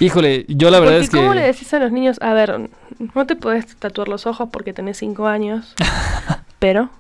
[0.01, 1.17] Híjole, yo la verdad Porque es que...
[1.19, 2.19] ¿Cómo le decís a los niños?
[2.23, 2.71] A ver,
[3.15, 5.75] no te puedes tatuar los ojos porque tenés cinco años.
[6.59, 6.91] Pero.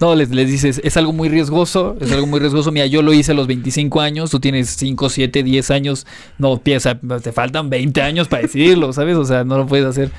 [0.00, 2.72] No, les, les dices, es algo muy riesgoso, es algo muy riesgoso.
[2.72, 6.06] Mira, yo lo hice a los 25 años, tú tienes 5, 7, 10 años,
[6.38, 9.16] no, piensa, te faltan 20 años para decidirlo, ¿sabes?
[9.16, 10.10] O sea, no lo puedes hacer.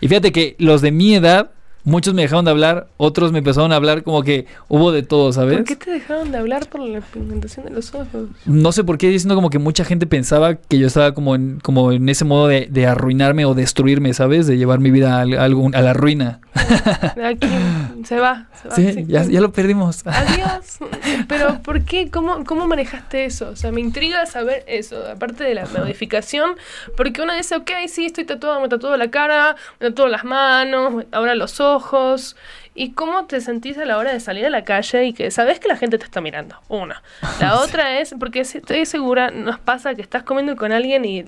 [0.00, 1.50] Y fíjate que los de mi edad,
[1.84, 5.32] muchos me dejaron de hablar, otros me empezaron a hablar como que hubo de todo,
[5.32, 5.56] ¿sabes?
[5.56, 8.28] ¿Por qué te dejaron de hablar por la pigmentación de los ojos?
[8.46, 11.60] No sé por qué diciendo como que mucha gente pensaba que yo estaba como en,
[11.60, 14.46] como en ese modo de, de arruinarme o destruirme, ¿sabes?
[14.46, 16.40] De llevar mi vida a, algún- a la ruina.
[17.24, 17.48] Aquí
[18.04, 18.46] se va.
[18.62, 19.04] Se va Sí, sí.
[19.08, 20.06] ya, ya lo perdimos.
[20.06, 20.78] Adiós.
[21.28, 22.10] Pero ¿por qué?
[22.10, 23.50] ¿Cómo, ¿Cómo manejaste eso?
[23.50, 26.52] O sea, me intriga saber eso, aparte de la modificación,
[26.96, 31.04] porque uno dice, ok, sí, estoy tatuado, me tatuo la cara, me tatuo las manos,
[31.12, 31.73] ahora los ojos.
[32.74, 35.60] ¿Y cómo te sentís a la hora de salir a la calle y que sabes
[35.60, 36.56] que la gente te está mirando?
[36.68, 37.02] Una.
[37.40, 41.24] La otra es, porque estoy segura, nos pasa que estás comiendo con alguien y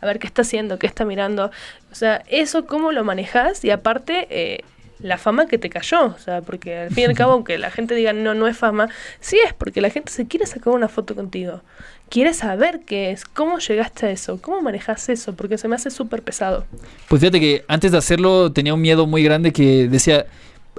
[0.00, 1.50] a ver qué está haciendo, qué está mirando.
[1.90, 4.26] O sea, eso cómo lo manejas y aparte...
[4.30, 4.64] Eh,
[5.00, 7.70] la fama que te cayó, o sea, porque al fin y al cabo, aunque la
[7.70, 8.88] gente diga no, no es fama,
[9.20, 11.62] sí es, porque la gente se quiere sacar una foto contigo,
[12.08, 15.90] quiere saber qué es, cómo llegaste a eso, cómo manejas eso, porque se me hace
[15.90, 16.64] súper pesado.
[17.08, 20.26] Pues fíjate que antes de hacerlo tenía un miedo muy grande que decía,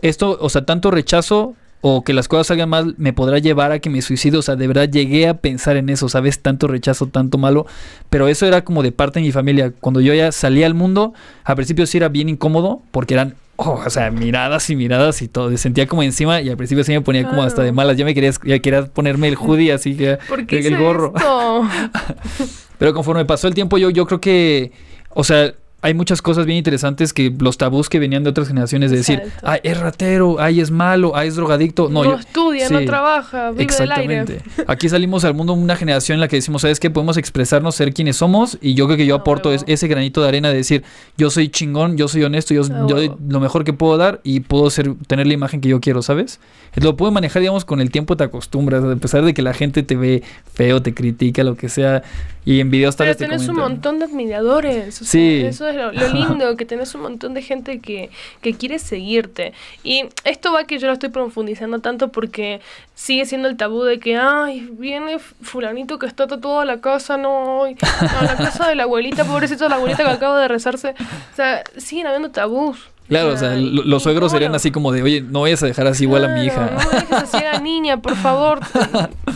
[0.01, 1.55] esto, o sea, tanto rechazo
[1.87, 4.35] o que las cosas salgan mal me podrá llevar a que me suicide.
[4.37, 6.39] O sea, de verdad llegué a pensar en eso, ¿sabes?
[6.39, 7.67] Tanto rechazo, tanto malo.
[8.09, 9.71] Pero eso era como de parte de mi familia.
[9.81, 13.35] Cuando yo ya salí al mundo, al principio sí era bien incómodo porque eran...
[13.57, 15.51] oh, o sea, miradas y miradas y todo.
[15.51, 17.97] Me sentía como encima y al principio sí me ponía como hasta de malas.
[17.97, 21.13] Ya me quería, ya quería ponerme el hoodie así que ¿Por qué el gorro.
[22.79, 24.71] Pero conforme pasó el tiempo, yo, yo creo que,
[25.11, 25.53] o sea,
[25.85, 29.19] hay muchas cosas bien interesantes que los tabús que venían de otras generaciones de decir,
[29.23, 29.47] Exacto.
[29.47, 31.89] ay, es ratero, ay, es malo, ay, es drogadicto.
[31.89, 34.19] No, No, yo- estudia, no trabaja, vive del aire.
[34.21, 34.65] Exactamente.
[34.67, 36.89] Aquí salimos al mundo una generación en la que decimos, ¿sabes qué?
[36.89, 38.57] Podemos expresarnos, ser quienes somos.
[38.61, 40.83] Y yo creo que yo aporto es- ese granito de arena de decir,
[41.17, 44.39] yo soy chingón, yo soy honesto, yo, yo doy lo mejor que puedo dar y
[44.39, 46.39] puedo ser, tener la imagen que yo quiero, ¿sabes?
[46.75, 49.83] Lo puedo manejar, digamos, con el tiempo te acostumbras, a pesar de que la gente
[49.83, 52.01] te ve feo, te critica, lo que sea.
[52.43, 55.01] Y en videos tal vez te tenés un montón de admiradores.
[55.01, 55.41] o sea, Sí.
[55.45, 58.09] Eso es lo, lindo, que tenés un montón de gente que,
[58.41, 59.53] que quiere seguirte.
[59.83, 62.61] Y esto va que yo lo estoy profundizando tanto porque
[62.95, 67.17] sigue siendo el tabú de que, ay, viene fulanito que está tatuado a la casa,
[67.17, 70.95] no, no, la casa de la abuelita, pobrecito la abuelita que acaba de rezarse.
[71.33, 72.94] O sea, siguen habiendo tabús.
[73.07, 75.67] Claro, o sea, y- lo- los suegros serían así como de, oye, no vayas a
[75.67, 76.71] dejar así igual a mi hija.
[76.71, 78.59] No me dejes así a la niña, por favor.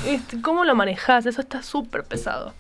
[0.08, 1.26] Este, ¿Cómo lo manejas?
[1.26, 2.54] Eso está súper pesado.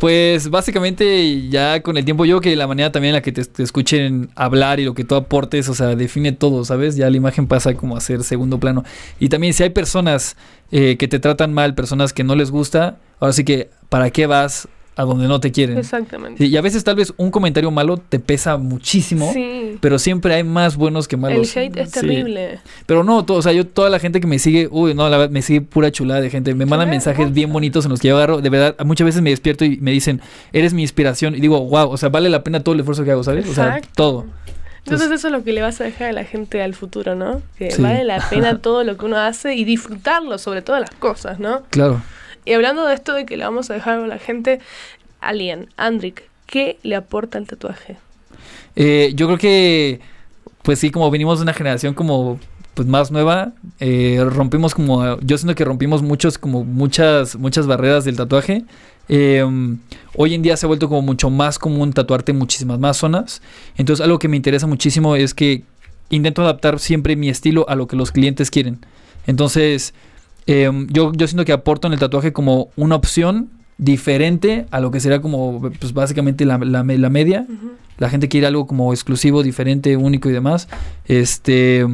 [0.00, 3.44] Pues básicamente ya con el tiempo yo que la manera también en la que te,
[3.44, 6.96] te escuchen hablar y lo que tú aportes, o sea, define todo, ¿sabes?
[6.96, 8.84] Ya la imagen pasa como a ser segundo plano.
[9.18, 10.36] Y también si hay personas
[10.72, 14.26] eh, que te tratan mal, personas que no les gusta, ahora sí que, ¿para qué
[14.26, 15.78] vas a donde no te quieren?
[15.78, 16.44] Exactamente.
[16.44, 19.32] Sí, y a veces tal vez un comentario malo te pesa muchísimo.
[19.32, 19.76] Sí.
[19.80, 21.56] Pero siempre hay más buenos que El malos.
[21.56, 22.00] hate es Sí.
[22.00, 22.58] terrible.
[22.84, 25.28] Pero no, todo, o sea, yo toda la gente que me sigue, uy, no, la
[25.28, 26.54] me sigue pura chulada de gente.
[26.54, 28.40] Me mandan mensajes bien bonitos en los que yo agarro.
[28.40, 30.20] De verdad, muchas veces me despierto y me dicen,
[30.52, 31.34] eres mi inspiración.
[31.36, 33.48] Y digo, wow, o sea, vale la pena todo el esfuerzo que hago, ¿sabes?
[33.48, 34.26] O sea, todo.
[34.84, 37.42] Entonces eso es lo que le vas a dejar a la gente al futuro, ¿no?
[37.58, 41.38] Que vale la pena todo lo que uno hace y disfrutarlo sobre todas las cosas,
[41.38, 41.62] ¿no?
[41.70, 42.00] Claro.
[42.48, 44.58] Y hablando de esto de que le vamos a dejar a la gente,
[45.20, 47.98] Alien, Andrick, ¿qué le aporta el tatuaje?
[48.74, 50.00] Eh, yo creo que,
[50.62, 52.40] pues sí, como venimos de una generación como
[52.72, 58.06] pues más nueva, eh, rompimos como, yo siento que rompimos muchos, como muchas, muchas barreras
[58.06, 58.64] del tatuaje.
[59.10, 59.44] Eh,
[60.16, 63.42] hoy en día se ha vuelto como mucho más común tatuarte en muchísimas más zonas.
[63.76, 65.64] Entonces algo que me interesa muchísimo es que
[66.08, 68.78] intento adaptar siempre mi estilo a lo que los clientes quieren.
[69.26, 69.92] Entonces,
[70.48, 74.90] eh, yo, yo siento que aporto en el tatuaje como una opción diferente a lo
[74.90, 77.46] que sería como, pues básicamente la, la, la media.
[77.98, 80.68] La gente quiere algo como exclusivo, diferente, único y demás.
[81.04, 81.86] Este,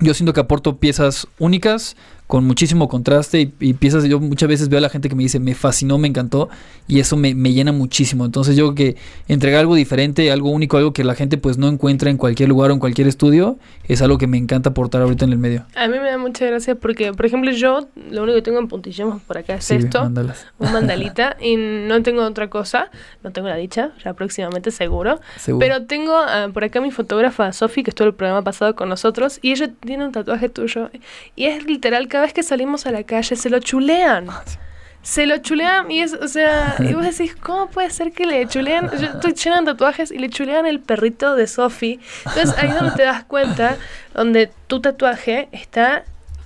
[0.00, 1.96] yo siento que aporto piezas únicas
[2.28, 5.24] con muchísimo contraste y, y piezas yo muchas veces veo a la gente que me
[5.24, 6.48] dice me fascinó, me encantó
[6.86, 8.24] y eso me, me llena muchísimo.
[8.24, 11.68] Entonces yo creo que entregar algo diferente, algo único, algo que la gente pues no
[11.68, 15.24] encuentra en cualquier lugar o en cualquier estudio es algo que me encanta aportar ahorita
[15.24, 15.64] en el medio.
[15.74, 18.68] A mí me da mucha gracia porque, por ejemplo, yo lo único que tengo en
[18.68, 20.02] puntillemos por acá es Sí, esto.
[20.02, 20.46] mándalas.
[20.58, 22.90] un mandalita y no tengo otra cosa,
[23.24, 25.18] no tengo la dicha, ya próximamente seguro.
[25.38, 25.60] Seguro.
[25.66, 29.38] Pero tengo ah, por acá mi fotógrafa Sofi, que estuvo el programa pasado con nosotros,
[29.40, 30.90] y ella tiene un tatuaje tuyo.
[31.34, 34.26] Y es literal, cada vez que salimos a la calle se lo chulean.
[35.02, 38.44] Se lo chulean y es, o sea, y vos decís, ¿cómo puede ser que le
[38.48, 38.90] chulean?
[38.98, 42.00] Yo estoy llena de tatuajes y le chulean el perrito de Sofi.
[42.26, 43.76] Entonces ahí es donde te das cuenta,
[44.14, 46.02] donde tu tatuaje está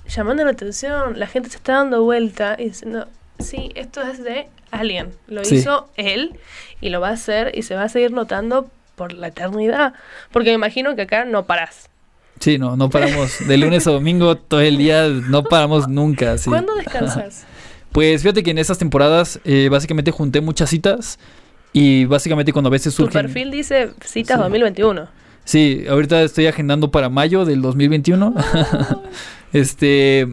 [0.07, 3.07] llamando la atención, la gente se está dando vuelta y diciendo,
[3.39, 5.55] sí, esto es de alguien, lo Sí.
[5.55, 6.39] hizo él
[6.81, 9.93] y lo va a hacer y se va a seguir notando por la eternidad.
[10.31, 11.89] Porque me imagino que acá no parás.
[12.39, 13.47] Sí, no, no paramos.
[13.47, 16.37] De lunes a domingo todo el día, no paramos nunca.
[16.37, 16.49] sí.
[16.49, 17.45] ¿Cuándo descansas?
[17.93, 21.19] Pues fíjate que en estas temporadas eh, básicamente junté muchas citas
[21.73, 23.21] y básicamente cuando a veces tu surgen...
[23.21, 24.41] perfil dice citas Sí.
[24.41, 25.07] 2021.
[25.45, 28.33] Sí, ahorita estoy agendando para mayo del 2021.
[29.53, 30.27] este,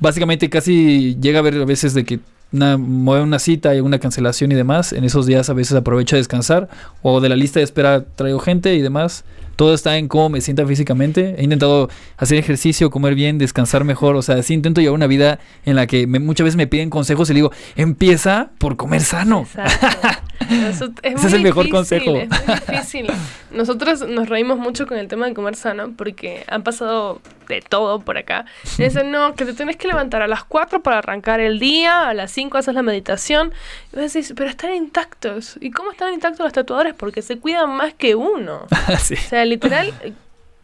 [0.00, 3.98] básicamente casi llega a ver a veces de que una, mueve una cita y una
[3.98, 4.92] cancelación y demás.
[4.94, 6.68] En esos días a veces aprovecho a descansar
[7.02, 9.24] o de la lista de espera traigo gente y demás.
[9.56, 11.34] Todo está en cómo me sienta físicamente.
[11.38, 14.16] He intentado hacer ejercicio, comer bien, descansar mejor.
[14.16, 16.90] O sea, sí intento llevar una vida en la que me- muchas veces me piden
[16.90, 19.46] consejos y le digo, empieza por comer sano.
[20.50, 21.72] Eso es Ese muy es el mejor difícil,
[22.04, 22.16] consejo.
[22.16, 23.06] Es muy difícil.
[23.52, 28.00] Nosotros nos reímos mucho con el tema de comer sano porque han pasado de todo
[28.00, 28.46] por acá.
[28.78, 32.08] Y dicen, no, que te tenés que levantar a las 4 para arrancar el día,
[32.08, 33.52] a las 5 haces la meditación.
[33.92, 35.58] Y vos decís, pero están intactos.
[35.60, 36.94] ¿Y cómo están intactos los tatuadores?
[36.94, 38.66] Porque se cuidan más que uno.
[39.02, 39.14] Sí.
[39.14, 39.92] O sea, literal,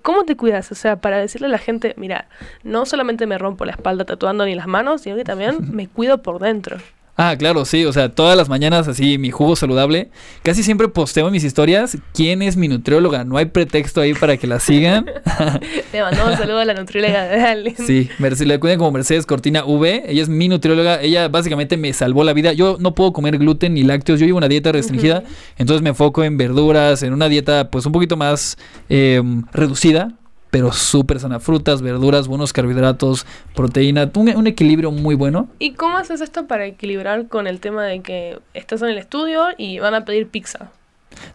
[0.03, 0.73] ¿cómo te cuidas?
[0.73, 2.29] O sea, para decirle a la gente, mira,
[2.63, 6.23] no solamente me rompo la espalda tatuando ni las manos, sino que también me cuido
[6.23, 6.79] por dentro.
[7.21, 10.09] Ah, claro, sí, o sea, todas las mañanas así mi jugo saludable.
[10.45, 13.25] Casi siempre posteo en mis historias quién es mi nutrióloga.
[13.25, 15.05] No hay pretexto ahí para que la sigan.
[15.93, 17.75] Le mandamos un saludo a la nutrióloga de.
[17.77, 20.05] Sí, Merce- le cuiden como Mercedes Cortina V.
[20.07, 21.03] Ella es mi nutrióloga.
[21.03, 22.53] Ella básicamente me salvó la vida.
[22.53, 24.21] Yo no puedo comer gluten ni lácteos.
[24.21, 25.25] Yo llevo una dieta restringida.
[25.57, 28.57] Entonces me enfoco en verduras, en una dieta pues un poquito más
[28.89, 29.21] eh,
[29.53, 30.13] reducida.
[30.51, 31.41] Pero súper sana.
[31.41, 34.11] Frutas, verduras, buenos carbohidratos, proteína.
[34.15, 35.49] Un, un equilibrio muy bueno.
[35.59, 39.47] ¿Y cómo haces esto para equilibrar con el tema de que estás en el estudio
[39.59, 40.71] y van a pedir pizza?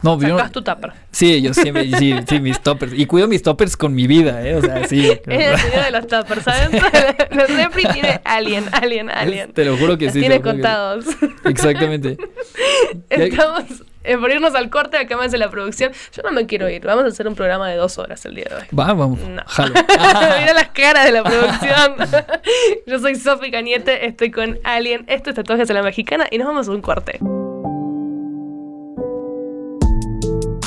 [0.01, 0.93] No, yo no- Sacás tu tupper.
[1.11, 2.93] Sí, yo siempre, sí, sí, mis toppers.
[2.95, 4.55] Y cuido mis toppers con mi vida, ¿eh?
[4.55, 5.07] O sea, sí.
[5.09, 6.71] Es el señor de los tuppers, ¿saben?
[7.31, 9.51] Los refri tiene alien, alien, alien.
[9.53, 10.19] Te lo juro que Los sí.
[10.21, 11.05] tiene que contados.
[11.43, 12.17] Exactamente.
[13.09, 13.63] Estamos
[14.03, 15.91] eh, por irnos al corte, acá me hace la producción.
[16.11, 16.85] Yo no me quiero ir.
[16.85, 18.63] Vamos a hacer un programa de dos horas el día de hoy.
[18.77, 19.19] Va, vamos.
[19.19, 19.41] No.
[19.45, 19.73] Jalo.
[20.39, 21.95] Mira las caras de la producción.
[22.87, 25.05] Yo soy Sofi Cañete, estoy con Alien.
[25.07, 27.19] Esto es Tatuajes a la Mexicana y nos vamos a un corte.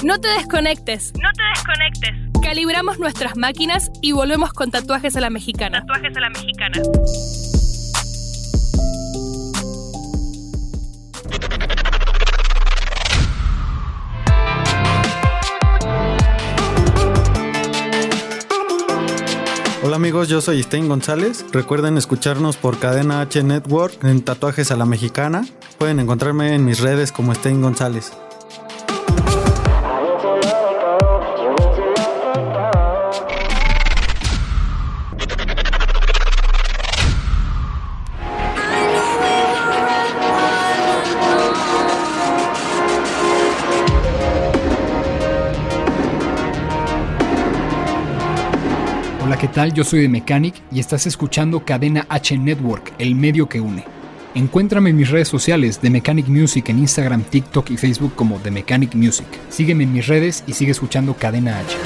[0.05, 1.13] No te desconectes.
[1.21, 2.27] No te desconectes.
[2.41, 5.81] Calibramos nuestras máquinas y volvemos con tatuajes a la mexicana.
[5.81, 6.81] Tatuajes a la mexicana.
[19.87, 21.45] Hola amigos, yo soy Stein González.
[21.53, 25.47] Recuerden escucharnos por Cadena H Network en Tatuajes a la Mexicana.
[25.79, 28.11] Pueden encontrarme en mis redes como Stein González.
[49.39, 49.73] ¿Qué tal?
[49.75, 53.85] Yo soy de Mechanic y estás escuchando Cadena H Network, el medio que une.
[54.35, 58.51] Encuéntrame en mis redes sociales de Mechanic Music en Instagram, TikTok y Facebook como The
[58.51, 59.27] Mechanic Music.
[59.51, 61.77] Sígueme en mis redes y sigue escuchando Cadena H.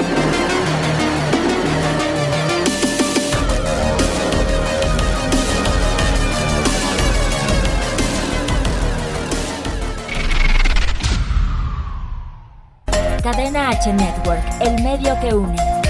[13.23, 15.80] Cadena H Network, el medio que une.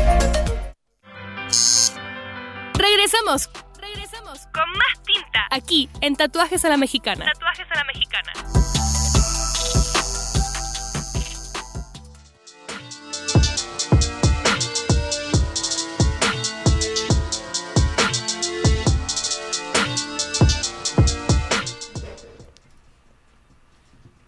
[3.22, 3.50] Regresamos.
[3.80, 5.46] Regresamos Con más tinta.
[5.52, 7.26] aquí en Tatuajes a la Mexicana.
[7.26, 8.34] Tatuajes a la mexicana.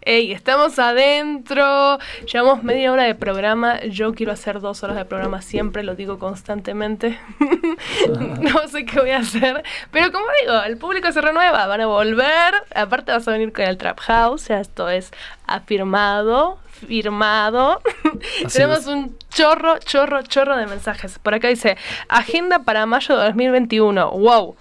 [0.05, 1.97] Ey, estamos adentro.
[2.31, 3.79] Llevamos media hora de programa.
[3.83, 7.17] Yo quiero hacer dos horas de programa siempre, lo digo constantemente.
[8.41, 9.63] no sé qué voy a hacer.
[9.91, 12.53] Pero como digo, el público se renueva, van a volver.
[12.75, 14.49] Aparte vas a venir con el Trap House.
[14.49, 15.11] Ya esto es
[15.47, 17.81] afirmado, firmado.
[18.51, 18.87] Tenemos es.
[18.87, 21.17] un chorro, chorro, chorro de mensajes.
[21.17, 21.77] Por acá dice,
[22.09, 24.11] agenda para mayo de 2021.
[24.11, 24.57] Wow.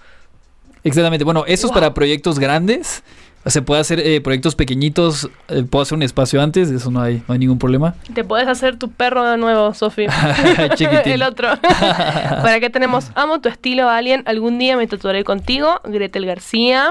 [0.85, 1.25] Exactamente.
[1.25, 3.03] Bueno, eso es para proyectos grandes.
[3.45, 5.29] Se puede hacer eh, proyectos pequeñitos.
[5.49, 6.69] eh, puedo hacer un espacio antes.
[6.71, 7.93] Eso no hay, no hay ningún problema.
[8.13, 10.05] Te puedes hacer tu perro de nuevo, Sofi.
[11.05, 11.49] El otro.
[11.59, 14.23] Por acá tenemos Amo tu estilo, Alien.
[14.25, 15.81] Algún día me tatuaré contigo.
[15.83, 16.89] Gretel García.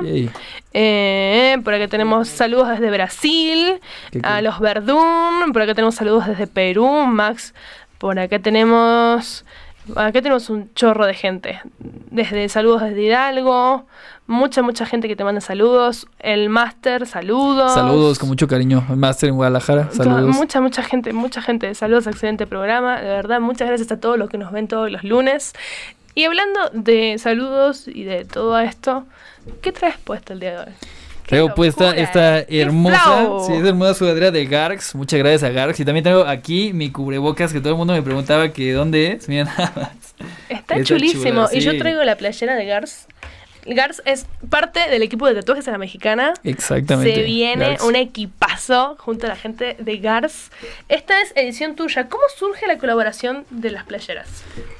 [0.74, 3.80] Eh, por acá tenemos saludos desde Brasil.
[4.10, 5.52] Qué A los Verdún.
[5.52, 7.06] Por acá tenemos saludos desde Perú.
[7.06, 7.54] Max.
[7.98, 9.44] Por acá tenemos.
[9.90, 11.60] Acá tenemos un chorro de gente.
[12.10, 13.86] Desde saludos desde Hidalgo.
[14.26, 16.06] Mucha, mucha gente que te manda saludos.
[16.20, 17.74] El Máster, saludos.
[17.74, 18.84] Saludos con mucho cariño.
[18.88, 19.90] Master en Guadalajara.
[19.90, 20.34] Saludos.
[20.34, 21.74] Mucha, mucha gente, mucha gente.
[21.74, 23.00] Saludos, excelente programa.
[23.00, 25.52] De verdad, muchas gracias a todos los que nos ven todos los lunes.
[26.14, 29.04] Y hablando de saludos y de todo esto,
[29.62, 30.74] ¿qué traes puesto el día de hoy?
[31.22, 34.94] ¡Qué Traigo puesta esta ¡Qué hermosa, sí, esta hermosa sudadera de Garx.
[34.94, 35.78] Muchas gracias a Garx.
[35.80, 39.28] Y también tengo aquí mi cubrebocas que todo el mundo me preguntaba que dónde es.
[39.28, 39.90] Miren nada más.
[40.48, 41.46] Está Está chulísimo.
[41.46, 43.06] chula, Y yo traigo la playera de Gars.
[43.64, 46.34] Gars es parte del equipo de tatuajes a la mexicana.
[46.42, 47.14] Exactamente.
[47.14, 47.84] Se viene Garx.
[47.84, 50.50] un equipazo junto a la gente de Gars.
[50.88, 52.08] Esta es edición tuya.
[52.08, 54.28] ¿Cómo surge la colaboración de las playeras?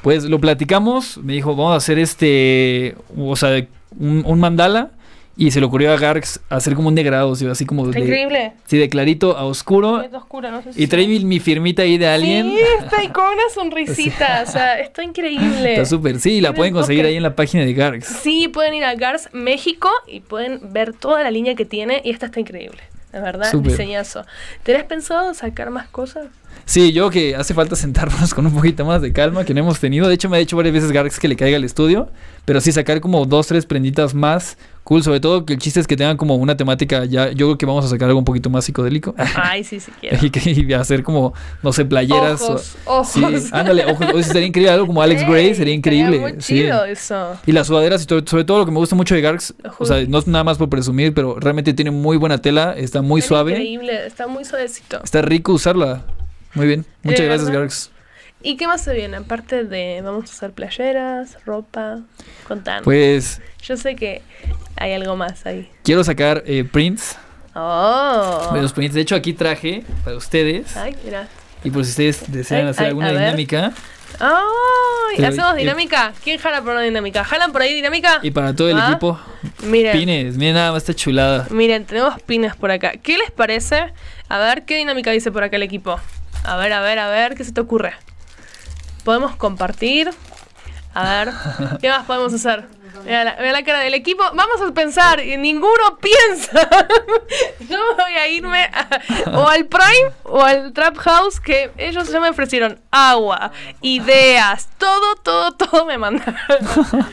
[0.03, 1.19] Pues lo platicamos.
[1.19, 3.65] Me dijo, vamos a hacer este, o sea,
[3.99, 4.91] un, un mandala.
[5.37, 8.05] Y se le ocurrió a Garx hacer como un degradado, sea, así como Está de,
[8.05, 8.53] increíble.
[8.67, 10.03] sí, de clarito a oscuro.
[10.03, 12.51] Es oscura, no sé si Y trae mi, mi firmita ahí de alguien.
[12.51, 14.45] Sí, está ahí con una sonrisita.
[14.47, 15.73] o sea, está increíble.
[15.73, 16.21] Está súper.
[16.21, 18.07] Sí, la pueden conseguir ahí en la página de Garx.
[18.07, 22.03] Sí, pueden ir a Gars México y pueden ver toda la línea que tiene.
[22.05, 22.83] Y esta está increíble.
[23.13, 23.73] De verdad, Súper.
[23.73, 24.25] diseñazo.
[24.63, 26.27] ¿Tenés pensado sacar más cosas?
[26.65, 29.81] Sí, yo que hace falta sentarnos con un poquito más de calma que no hemos
[29.81, 30.09] tenido.
[30.09, 32.11] De hecho, me ha dicho varias veces Garx que le caiga al estudio.
[32.45, 35.03] Pero sí, sacar como dos, tres prenditas más cool.
[35.03, 37.31] Sobre todo que el chiste es que tengan como una temática ya.
[37.33, 39.15] Yo creo que vamos a sacar algo un poquito más psicodélico.
[39.37, 40.19] Ay, sí, sí quiero.
[40.27, 42.41] y, que, y hacer como, no sé, playeras.
[42.43, 43.09] o- Ojos, ojos.
[43.09, 44.27] Sí, ándale, ojos.
[44.27, 44.73] Sería increíble.
[44.73, 46.19] Algo como Alex Gray sería increíble.
[46.19, 46.55] muy sí.
[46.55, 47.37] chido eso.
[47.47, 49.85] Y las sudaderas, y sobre, sobre todo lo que me gusta mucho de Garx, o
[49.85, 53.21] sea, no es nada más por presumir, pero realmente tiene muy buena tela, está muy
[53.23, 55.01] suave, Increíble, está muy suavecito.
[55.05, 56.03] está rico usarla.
[56.55, 57.51] Muy bien, muchas ¿De gracias?
[57.51, 57.91] Garx.
[58.43, 59.17] ¿Y qué más se viene?
[59.19, 62.01] Aparte de, vamos a usar playeras, ropa,
[62.47, 62.83] contanos.
[62.85, 64.23] Pues Yo sé que
[64.77, 65.69] hay algo más ahí.
[65.85, 67.17] quiero sacar eh, prints,
[67.55, 68.51] Oh.
[68.55, 68.95] los prints.
[68.95, 70.75] De hecho, aquí traje para ustedes.
[70.77, 71.29] Ay, mira.
[71.63, 73.73] Y por si ustedes desean Ay, hacer ay, alguna dinámica.
[74.19, 75.23] ¡Ay!
[75.25, 76.13] ¿Hacemos eh, dinámica?
[76.25, 77.23] ¿Quién jala por una dinámica?
[77.25, 78.21] ¿Jalan por ahí dinámica?
[78.23, 78.89] Y para todo el ¿Ah?
[78.89, 79.21] equipo,
[79.65, 79.93] Miren.
[79.99, 80.37] pines.
[80.39, 81.47] Miren nada más esta chulada.
[81.51, 82.93] Miren, tenemos pines por acá.
[83.03, 83.93] ¿Qué les parece?
[84.31, 86.01] A ver, ¿qué dinámica dice por acá el equipo?
[86.45, 87.93] A ver, a ver, a ver, ¿qué se te ocurre?
[89.05, 90.11] ¿Podemos compartir?
[90.95, 91.33] A ver,
[91.81, 92.67] ¿qué más podemos hacer?
[93.05, 94.23] Mira la, cara del equipo.
[94.35, 95.25] Vamos a pensar.
[95.25, 96.69] Y ninguno piensa.
[97.69, 99.01] Yo voy a irme a-
[99.33, 105.17] o al Prime o al Trap House que ellos ya me ofrecieron agua, ideas, todo,
[105.17, 106.37] todo, todo me mandaron.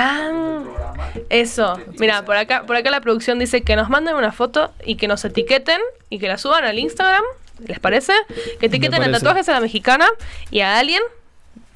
[0.00, 0.60] Ah,
[1.28, 1.76] eso.
[1.98, 5.08] Mira, por acá, por acá la producción dice que nos manden una foto y que
[5.08, 7.24] nos etiqueten y que la suban al Instagram.
[7.66, 8.12] ¿Les parece?
[8.60, 10.06] Que etiqueten a tatuajes a la mexicana
[10.50, 11.02] y a alguien.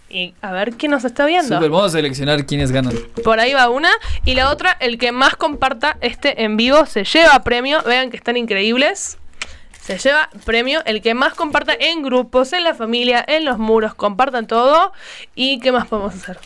[0.08, 1.54] Y a ver quién nos está viendo.
[1.54, 2.94] Super, vamos a seleccionar quiénes ganan.
[3.24, 3.90] Por ahí va una.
[4.26, 7.82] Y la otra, el que más comparta este en vivo se lleva premio.
[7.82, 9.16] Vean que están increíbles.
[9.80, 13.94] Se lleva premio el que más comparta en grupos, en la familia, en los muros.
[13.94, 14.92] Compartan todo.
[15.34, 16.38] ¿Y qué más podemos hacer?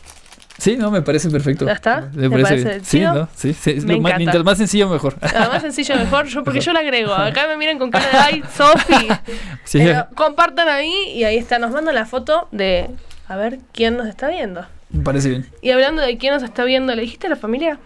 [0.59, 1.67] Sí, no, me parece perfecto.
[1.67, 2.09] ¿Ya está?
[2.15, 2.85] Me ¿Te parece, parece bien.
[2.85, 3.01] Sí?
[3.01, 3.29] ¿no?
[3.35, 5.17] Sí, sí, Me lo más- mientras más sencillo, mejor.
[5.23, 7.15] Nada más sencillo mejor, yo, porque yo la agrego.
[7.15, 9.09] Acá me miran con cara de ay, Sofi.
[9.65, 9.81] Sí.
[10.15, 11.59] Compartan ahí y ahí está.
[11.59, 12.89] Nos mandan la foto de
[13.29, 14.65] a ver quién nos está viendo.
[14.91, 15.47] Me parece bien.
[15.61, 17.79] Y hablando de quién nos está viendo, ¿le dijiste a la familia?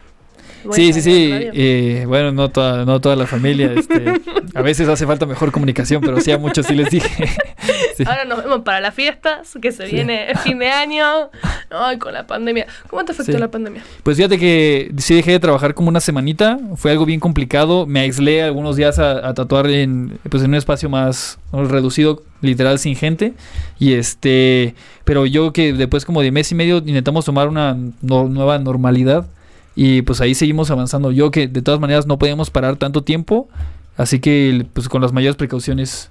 [0.72, 1.30] Sí, sí, sí.
[1.32, 3.72] eh, bueno, no toda, no toda la familia.
[3.76, 4.12] Este,
[4.54, 7.28] a veces hace falta mejor comunicación, pero sí a muchos sí les dije.
[7.96, 8.04] Sí.
[8.06, 11.04] Ahora nos vemos para las fiestas, que se viene fin de año.
[11.70, 12.66] Ay, con la pandemia.
[12.88, 13.38] ¿Cómo te afectó Sí.
[13.38, 13.82] la pandemia?
[14.02, 18.00] Pues fíjate que sí dejé de trabajar como una semanita, fue algo bien complicado, me
[18.00, 22.96] aislé algunos días a, a tatuar en, pues en un espacio más reducido, literal sin
[22.96, 23.34] gente,
[23.78, 28.28] y este, pero yo que después como de mes y medio intentamos tomar una no-
[28.28, 29.26] nueva normalidad
[29.82, 33.48] y pues ahí seguimos avanzando, yo que de todas maneras no podíamos parar tanto tiempo,
[33.96, 36.10] así que pues con las mayores precauciones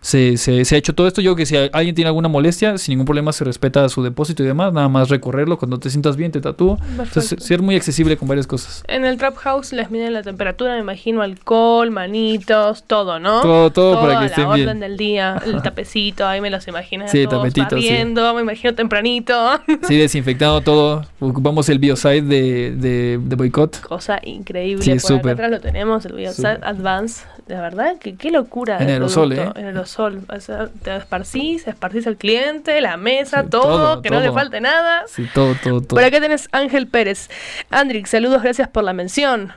[0.00, 1.20] se, se, se ha hecho todo esto.
[1.20, 4.42] Yo creo que si alguien tiene alguna molestia, sin ningún problema se respeta su depósito
[4.42, 4.72] y demás.
[4.72, 5.58] Nada más recorrerlo.
[5.58, 6.78] Cuando te sientas bien, te tatúo.
[6.98, 8.82] Entonces, ser muy accesible con varias cosas.
[8.88, 13.42] En el Trap House les miden la temperatura, me imagino, alcohol, manitos, todo, ¿no?
[13.42, 14.80] Todo, todo para que la estén orden bien.
[14.80, 17.06] del día, el tapecito, ahí me los imagino.
[17.08, 17.88] Sí, tapetito, sí.
[17.88, 19.60] barriendo, me imagino tempranito.
[19.88, 21.04] Sí, desinfectado todo.
[21.18, 23.80] Ocupamos el biocide de, de, de boicot.
[23.80, 24.84] Cosa increíble.
[24.84, 26.64] Sí, Por acá atrás lo tenemos, el Biosat Súper.
[26.64, 27.24] Advance.
[27.50, 28.78] De verdad, que qué locura.
[28.78, 29.50] En aerosol, ¿eh?
[29.56, 30.22] En aerosol.
[30.28, 34.30] O sea, te esparcís, esparcís al cliente, la mesa, Sí, todo, todo, que no le
[34.30, 35.02] falte nada.
[35.08, 35.96] Sí, todo, todo, todo.
[35.96, 37.28] Por acá tenés Ángel Pérez.
[37.70, 39.52] Andrix, saludos, gracias por la mención.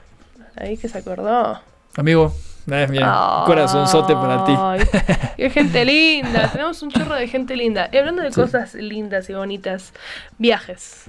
[0.55, 1.61] Ahí que se acordó.
[1.95, 2.33] Amigo,
[2.65, 4.57] mira, un corazonzote para ti.
[5.37, 6.47] Qué gente linda.
[6.51, 7.89] Tenemos un chorro de gente linda.
[7.91, 8.41] Y hablando de Sí.
[8.41, 9.93] cosas lindas y bonitas,
[10.39, 11.03] viajes.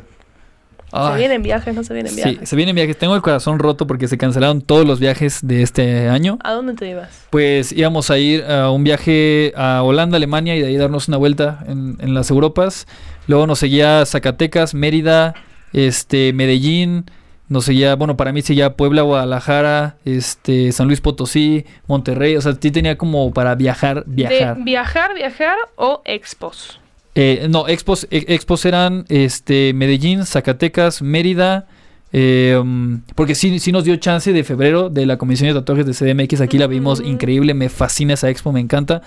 [0.90, 1.74] ¿Se Ay, vienen viajes?
[1.74, 2.48] ¿No se vienen sí, viajes?
[2.48, 2.96] se vienen viajes.
[2.96, 6.38] Tengo el corazón roto porque se cancelaron todos los viajes de este año.
[6.44, 7.26] ¿A dónde te ibas?
[7.30, 11.16] Pues íbamos a ir a un viaje a Holanda, Alemania y de ahí darnos una
[11.16, 12.86] vuelta en, en las Europas.
[13.26, 15.34] Luego nos seguía Zacatecas, Mérida,
[15.72, 17.06] este, Medellín.
[17.48, 22.36] Nos seguía, bueno, para mí seguía Puebla, Guadalajara, este, San Luis Potosí, Monterrey.
[22.36, 24.56] O sea, sí tenía como para viajar, viajar.
[24.56, 26.80] ¿De viajar, viajar o expos?
[27.14, 31.66] Eh, no, expos, e- expos eran este, Medellín, Zacatecas, Mérida.
[32.12, 35.86] eh, um, porque sí, sí nos dio chance de febrero de la Comisión de Tatuajes
[35.86, 36.40] de CDMX.
[36.40, 37.54] Aquí la vimos increíble.
[37.54, 39.02] Me fascina esa expo, me encanta.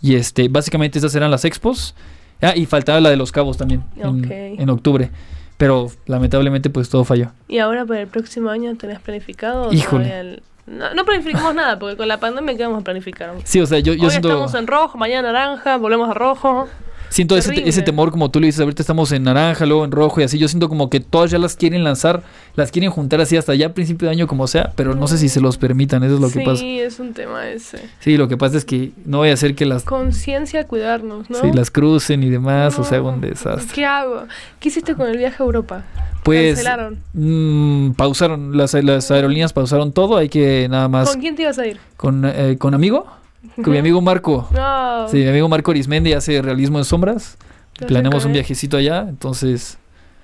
[0.00, 1.94] Y este, básicamente esas eran las expos.
[2.40, 5.10] Ah, y faltaba la de los cabos también en, octubre.
[5.56, 7.32] Pero lamentablemente, pues todo falló.
[7.48, 9.72] ¿Y ahora para el próximo año tenés planificado?
[9.72, 10.20] Híjole.
[10.20, 13.32] el- No, no planificamos nada, porque con la pandemia, ¿qué vamos a planificar?
[13.42, 14.28] Sí, o sea, yo, yo Hoy siento.
[14.28, 16.68] estamos en rojo, mañana naranja, volvemos a rojo.
[17.10, 20.20] Siento ese, ese temor, como tú le dices, ahorita estamos en naranja, luego en rojo
[20.20, 20.38] y así.
[20.38, 22.22] Yo siento como que todas ya las quieren lanzar,
[22.54, 25.18] las quieren juntar así hasta ya a principio de año como sea, pero no sé
[25.18, 26.64] si se los permitan, eso es lo que sí, pasa.
[26.64, 27.80] es un tema ese.
[28.00, 31.40] Sí, lo que pasa es que no voy a hacer que las, Conciencia, cuidarnos, ¿no?
[31.40, 33.66] sí, las crucen y demás, o sea, un desastre.
[33.74, 34.24] ¿Qué hago?
[34.60, 35.84] ¿Qué hiciste con el viaje a Europa?
[36.24, 36.98] Pues Cancelaron.
[37.14, 41.58] mm, pausaron, las, las aerolíneas pausaron todo, hay que nada más ¿Con quién te ibas
[41.58, 41.78] a ir?
[41.96, 43.06] con, eh, con amigo,
[43.54, 44.48] con mi amigo Marco.
[44.52, 45.08] No.
[45.08, 47.36] Sí, mi amigo Marco Arismendi hace realismo en sombras.
[47.78, 48.34] Sé Planeamos un él.
[48.38, 49.78] viajecito allá, entonces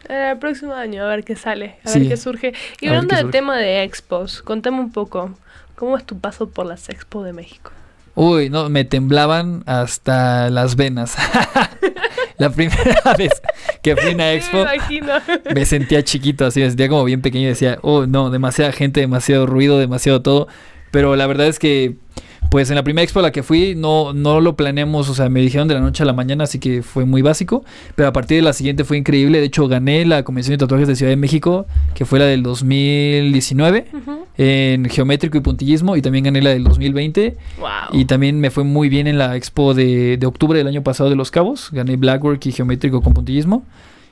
[0.09, 2.01] Eh, el próximo año, a ver qué sale, a Sí.
[2.01, 2.53] ver qué surge.
[2.81, 5.31] Y A hablando del tema de expos, contame un poco,
[5.77, 7.71] ¿cómo es tu paso por las expos de México?
[8.17, 11.17] Uy, no, me temblaban hasta las venas.
[12.39, 13.33] la primera vez
[13.83, 15.13] que fui a una Sí, expo, Me imagino.
[15.55, 19.01] me sentía chiquito, así, me sentía como bien pequeño y decía, oh, no, demasiada gente,
[19.01, 20.49] demasiado ruido, demasiado todo.
[20.91, 21.97] Pero la verdad es que,
[22.51, 25.29] pues en la primera expo a la que fui, no, no lo planeamos, o sea,
[25.29, 27.65] me dijeron de la noche a la mañana, así que fue muy básico.
[27.97, 29.41] Pero a partir de la siguiente fue increíble.
[29.41, 32.43] De hecho, gané la Convención de Tatuajes de Ciudad de México, que fue la del
[32.45, 34.27] 2019, Ujú.
[34.39, 37.37] en geométrico y puntillismo, y también gané la del 2020.
[37.59, 37.69] Wow.
[37.93, 41.11] Y también me fue muy bien en la expo de, de octubre del año pasado
[41.11, 41.71] de Los Cabos.
[41.73, 43.65] Gané Blackwork y geométrico con puntillismo.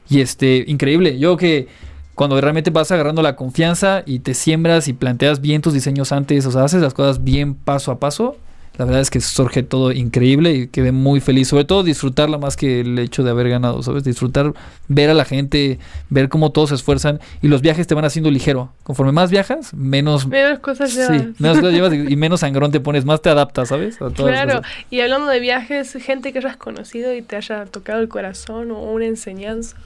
[0.08, 1.18] Y este, increíble.
[1.18, 1.68] Yo que
[2.14, 6.44] cuando realmente vas agarrando la confianza y te siembras y planteas bien tus diseños antes,
[6.46, 8.36] o sea, haces las cosas bien paso a paso,
[8.78, 11.48] la verdad es que surge todo increíble y quedé muy feliz.
[11.48, 14.02] Sobre todo disfrutarla más que el hecho de haber ganado, ¿sabes?
[14.02, 14.54] Disfrutar,
[14.88, 18.30] ver a la gente, ver cómo todos se esfuerzan y los viajes te van haciendo
[18.30, 18.72] ligero.
[18.82, 20.26] Conforme más viajas, menos...
[20.26, 21.38] Menos cosas Sí, llevas.
[21.38, 23.96] menos cosas llevas y y menos sangrón te pones, más te adaptas, ¿sabes?
[24.00, 27.66] A todas las Claro, y hablando de viajes, gente que hayas conocido y te haya
[27.66, 29.76] tocado el corazón o una enseñanza.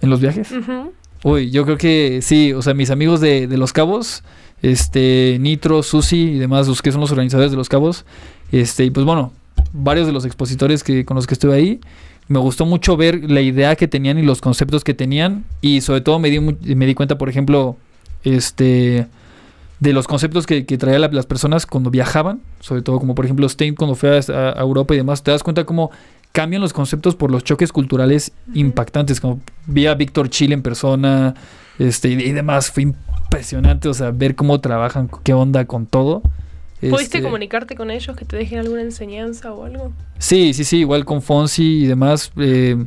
[0.00, 0.52] ¿En los viajes?
[0.52, 0.92] Ujú.
[1.24, 4.22] Uy, yo creo que sí, o sea, mis amigos de, de Los Cabos,
[4.62, 8.04] este, Nitro, Susi y demás, los que son los organizadores de Los Cabos,
[8.52, 9.32] este, y pues bueno,
[9.72, 11.80] varios de los expositores que, con los que estuve ahí,
[12.28, 16.00] me gustó mucho ver la idea que tenían y los conceptos que tenían, y sobre
[16.00, 17.76] todo me di, me di cuenta, por ejemplo,
[18.24, 19.06] este,
[19.80, 23.24] de los conceptos que, que traían la- las personas cuando viajaban, sobre todo como por
[23.24, 25.90] ejemplo Stein cuando fue a, a Europa y demás, te das cuenta cómo
[26.36, 31.34] cambian los conceptos por los choques culturales impactantes, como vi a Víctor Chile en persona,
[31.78, 36.20] este, y, demás, fue impresionante, o sea, ver cómo trabajan, qué onda con todo.
[36.78, 39.94] ¿Pudiste Este, comunicarte con ellos que te dejen alguna enseñanza o algo?
[40.18, 42.30] Sí, sí, sí, igual con Fonsi y demás.
[42.36, 42.84] eh,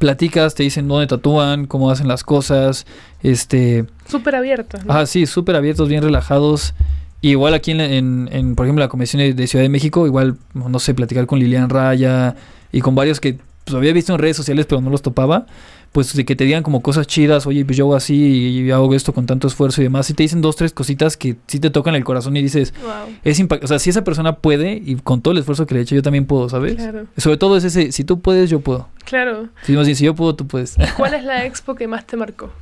[0.00, 2.84] platicas, te dicen dónde tatúan, cómo hacen las cosas.
[3.22, 4.84] Este, Súper abiertos.
[4.84, 4.92] ¿no?
[4.92, 6.74] ah, sí, súper abiertos, bien relajados.
[7.20, 10.36] Y igual aquí en, en, en, por ejemplo, la de, de Ciudad de México, igual,
[10.52, 12.34] no sé, platicar con Lilian Raya
[12.72, 15.46] y con varios que pues había visto en redes sociales, pero no los topaba,
[15.90, 18.94] pues de que te digan como cosas chidas, oye, pues yo hago así y hago
[18.94, 21.70] esto con tanto esfuerzo y demás, y te dicen dos, tres cositas que sí te
[21.70, 23.16] tocan el corazón y dices, Wow.
[23.24, 25.80] es impact o sea, si esa persona puede y con todo el esfuerzo que le
[25.80, 26.76] he hecho, yo también puedo, ¿sabes?
[26.76, 28.88] Claro, Sobre todo es ese, si tú puedes, yo puedo.
[29.04, 29.48] claro.
[29.64, 30.76] Si, si yo puedo, tú puedes.
[30.96, 32.52] ¿Cuál es la expo que más te marcó?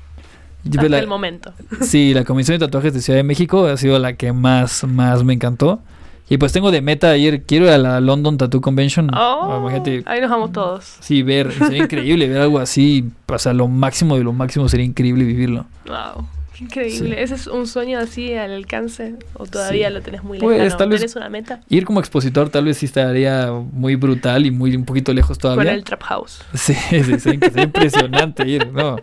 [0.64, 1.52] Yo, Hasta la- el momento.
[1.82, 5.22] Sí, la Comisión de Tatuajes de Ciudad de México ha sido la que más, más
[5.22, 5.82] me encantó.
[6.28, 9.10] Y pues tengo de meta ir, quiero ir a la London Tattoo Convention.
[9.14, 10.96] Oh, Ah, imagínate, ahí nos vamos todos.
[11.00, 14.86] sí, ver, sería increíble ver algo así, o sea, lo máximo de lo máximo sería
[14.86, 15.66] increíble vivirlo.
[15.86, 16.26] Wow.
[16.56, 17.20] Qué increíble.
[17.20, 19.16] ¿Ese es un sueño así al alcance?
[19.34, 19.94] ¿O todavía Sí.
[19.94, 20.76] lo tenés muy Pues, lejano?
[20.78, 21.60] tal vez- ¿Tenés una meta?
[21.68, 25.50] Ir como expositor tal vez sí estaría muy brutal y muy un poquito lejos Con
[25.52, 25.72] todavía.
[25.74, 26.40] el Trap House.
[26.54, 28.96] Sí, sí, sí, sería impresionante ir, ¿no?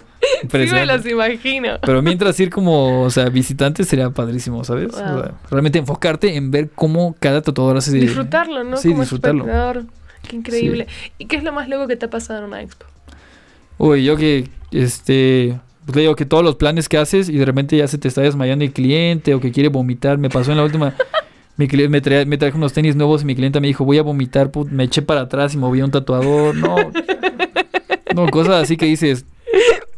[0.52, 1.80] Sí me los imagino.
[1.82, 4.94] Pero mientras ir como, o sea, visitante sería padrísimo, ¿sabes?
[4.94, 5.24] O sea, Wow.
[5.50, 7.92] realmente enfocarte en ver cómo cada tatuador hace...
[7.98, 8.78] Disfrutarlo, ¿no?
[8.78, 9.44] Sí, Como disfrutarlo.
[9.46, 9.84] espectador.
[10.28, 10.88] Qué increíble.
[11.18, 12.86] ¿Y qué es lo más loco que te ha pasado en una expo?
[13.80, 17.46] Uy, yo que, este, pues le digo que todos los planes que haces y de
[17.46, 20.20] repente ya se te está desmayando el cliente o que quiere vomitar.
[20.20, 20.94] Me pasó en la última,
[21.58, 23.98] mi cliente me, trae- me trajo unos tenis nuevos y mi cliente me dijo, voy
[23.98, 26.54] a vomitar, put- me eché para atrás y moví a un tatuador.
[26.56, 26.76] No,
[28.16, 29.31] no, cosas así que dices, ¿Por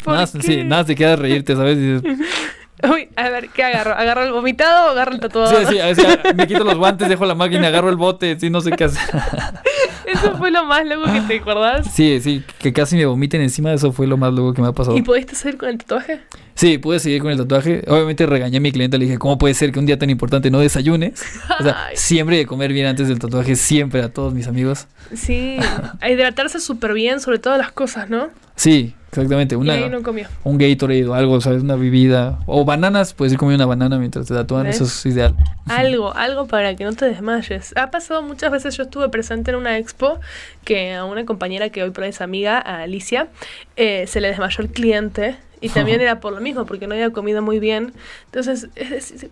[0.05, 1.77] nada, sí, nada te queda reírte, ¿sabes?
[1.77, 2.19] Y dices,
[2.83, 3.93] Uy, a ver, ¿qué agarro?
[3.93, 5.65] ¿Agarro el vomitado o agarro el tatuador?
[5.65, 8.49] sí, sí, o sea, me quito los guantes, dejo la máquina, agarro el bote, sí,
[8.49, 9.01] no sé qué hacer.
[10.05, 11.87] Eso fue lo más loco que te acordás.
[11.93, 14.71] Sí, sí, que casi me vomiten encima, eso fue lo más loco que me ha
[14.73, 14.97] pasado.
[14.97, 16.19] ¿Y pudiste seguir con el tatuaje?
[16.55, 17.83] Sí, pude seguir con el tatuaje.
[17.87, 20.51] Obviamente regañé a mi cliente, le dije, ¿cómo puede ser que un día tan importante
[20.51, 21.23] no desayunes?
[21.59, 24.87] O sea, siempre de comer bien antes del tatuaje, siempre a todos mis amigos.
[25.15, 25.57] Sí,
[25.99, 28.29] a hidratarse súper bien sobre todas las cosas, ¿no?
[28.55, 29.55] Sí, exactamente.
[29.55, 30.27] Una, y ahí no comió.
[30.43, 31.63] Un Gatorade o algo, ¿sabes?
[31.63, 32.39] Una bebida.
[32.45, 34.75] O bananas, puedes ir comiendo una banana mientras te tatúan, ¿Ves?
[34.75, 35.35] eso es ideal.
[35.67, 37.73] Algo, algo para que no te desmayes.
[37.75, 40.19] Ha pasado muchas veces, yo estuve presente en una expo
[40.63, 43.27] que a una compañera que hoy por ahí es amiga, a Alicia,
[43.75, 47.11] eh, se le desmayó el cliente y también era por lo mismo, porque no había
[47.11, 47.93] comido muy bien.
[48.25, 49.31] Entonces, es decir,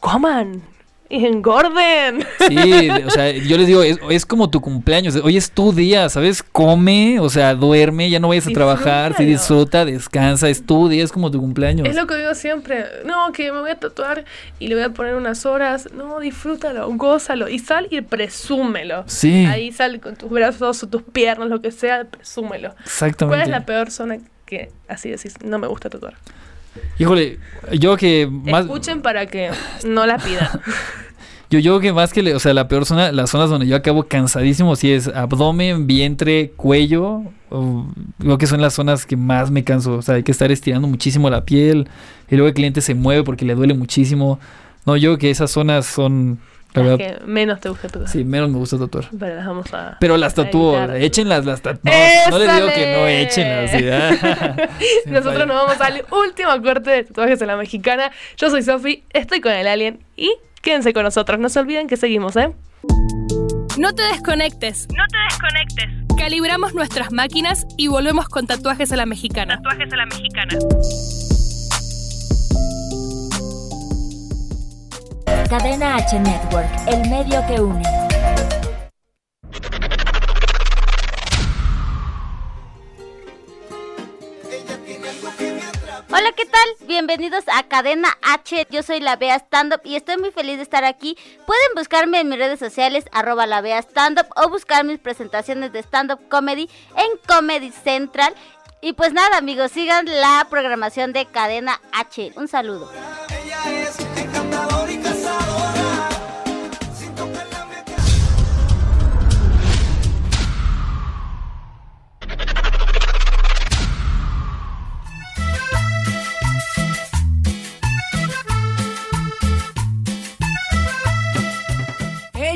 [0.00, 0.62] coman
[1.10, 2.24] engorden.
[2.48, 6.08] Sí, o sea, yo les digo, es, es como tu cumpleaños, hoy es tu día,
[6.08, 6.42] ¿sabes?
[6.42, 11.04] Come, o sea, duerme, ya no vayas a trabajar, sí, disfruta, descansa, es tu día,
[11.04, 11.88] es como tu cumpleaños.
[11.88, 12.84] Es lo que digo siempre.
[13.04, 14.24] No, que me voy a tatuar
[14.58, 15.88] y le voy a poner unas horas.
[15.92, 17.48] No, disfrútalo, gózalo.
[17.48, 19.04] Y sal y presúmelo.
[19.06, 19.46] Sí.
[19.46, 22.74] Ahí sal con tus brazos o tus piernas, lo que sea, presúmelo.
[22.84, 23.36] Exactamente.
[23.36, 25.34] ¿Cuál es la peor zona que así decís?
[25.44, 26.14] No me gusta tatuar.
[26.98, 27.38] Híjole,
[27.72, 28.62] yo que más...
[28.66, 29.50] Escuchen para que
[29.86, 30.48] no la pidan.
[31.52, 33.74] Yo, yo que más que, le- o sea, la peor zona, las zonas donde yo
[33.74, 37.22] acabo cansadísimo, sí es abdomen, vientre, cuello.
[37.48, 37.86] o-
[38.20, 39.94] Creo que son las zonas que más me canso.
[39.96, 41.88] O sea, hay que estar estirando muchísimo la piel.
[42.30, 44.38] Y luego el cliente se mueve porque le duele muchísimo.
[44.86, 46.38] No, yo que esas zonas son,
[46.74, 48.08] la las verdad, que menos te gusta tatuar.
[48.08, 49.06] sí, menos me gusta tatuar.
[49.18, 49.96] Pero las vamos a.
[50.00, 51.92] Pero las a tatúo, échenlas, las tatúo.
[51.92, 53.70] No, no les digo que no échenlas.
[53.70, 54.68] sí, ah.
[55.06, 58.10] Nosotros nos vamos al último corte de tatuajes en la mexicana.
[58.36, 61.38] Yo soy Sofi, estoy con el alien y quédense con nosotros.
[61.38, 62.52] No se olviden que seguimos, ¿eh?
[63.78, 64.88] No te desconectes.
[64.94, 66.16] No te desconectes.
[66.16, 69.56] Calibramos nuestras máquinas y volvemos con tatuajes a la mexicana.
[69.56, 70.58] Tatuajes a la mexicana.
[75.50, 77.82] Cadena H Network, el medio que une.
[86.08, 86.86] Hola, ¿qué tal?
[86.86, 88.68] Bienvenidos a Cadena H.
[88.70, 91.18] Yo soy la Bea Stand Up y estoy muy feliz de estar aquí.
[91.48, 95.72] Pueden buscarme en mis redes sociales, arroba la Bea Stand Up, o buscar mis presentaciones
[95.72, 98.36] de stand up comedy en Comedy Central.
[98.80, 102.34] Y pues nada, amigos, sigan la programación de Cadena H.
[102.36, 102.88] Un saludo.
[103.64, 105.19] Hey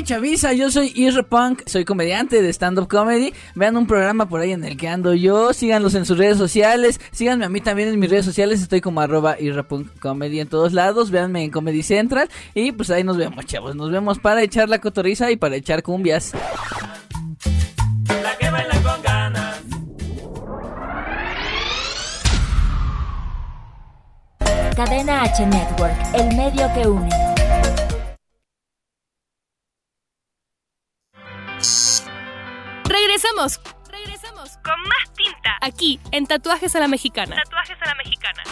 [0.05, 3.33] Chavisa, yo soy Isra Punk, soy comediante de stand-up comedy.
[3.55, 7.01] Vean un programa por ahí en el que ando yo, síganlos en sus redes sociales,
[7.11, 10.47] síganme a mí también en mis redes sociales, estoy como arroba Isra Punk Comedy en
[10.47, 14.43] todos lados, véanme en Comedy Central y pues ahí nos vemos chavos, nos vemos para
[14.43, 16.33] echar la cotorriza y para echar cumbias.
[18.21, 19.59] La que baila con ganas.
[24.75, 27.34] Cadena H Network, el medio que une.
[32.85, 33.59] Regresamos.
[33.89, 35.57] Regresamos Con más tinta.
[35.61, 37.35] aquí en Tatuajes a la Mexicana.
[37.43, 38.43] Tatuajes a la mexicana.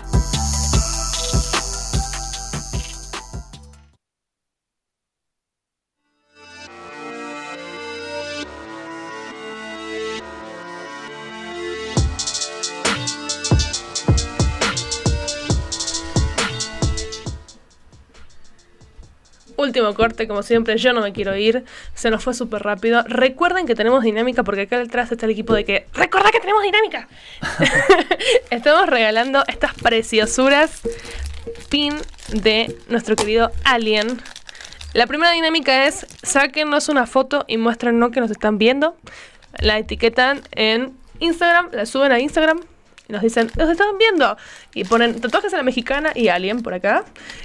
[19.64, 21.64] Último corte, como siempre, yo no me quiero ir.
[21.96, 23.02] Se nos fue súper rápido.
[23.08, 25.88] Recuerden que tenemos dinámica porque acá detrás está el equipo de que.
[25.94, 27.08] ¡Recordá que tenemos dinámica!
[28.50, 30.82] Estamos regalando estas preciosuras
[31.70, 31.94] pin
[32.34, 34.22] de nuestro querido Alien.
[34.94, 38.98] La primera dinámica es sáquenos una foto y muéstrenos que nos están viendo.
[39.60, 42.60] La etiquetan en Instagram, la suben a Instagram
[43.10, 44.38] nos dicen, nos están viendo.
[44.74, 47.04] Y ponen tatuajes a la mexicana y Alien por acá.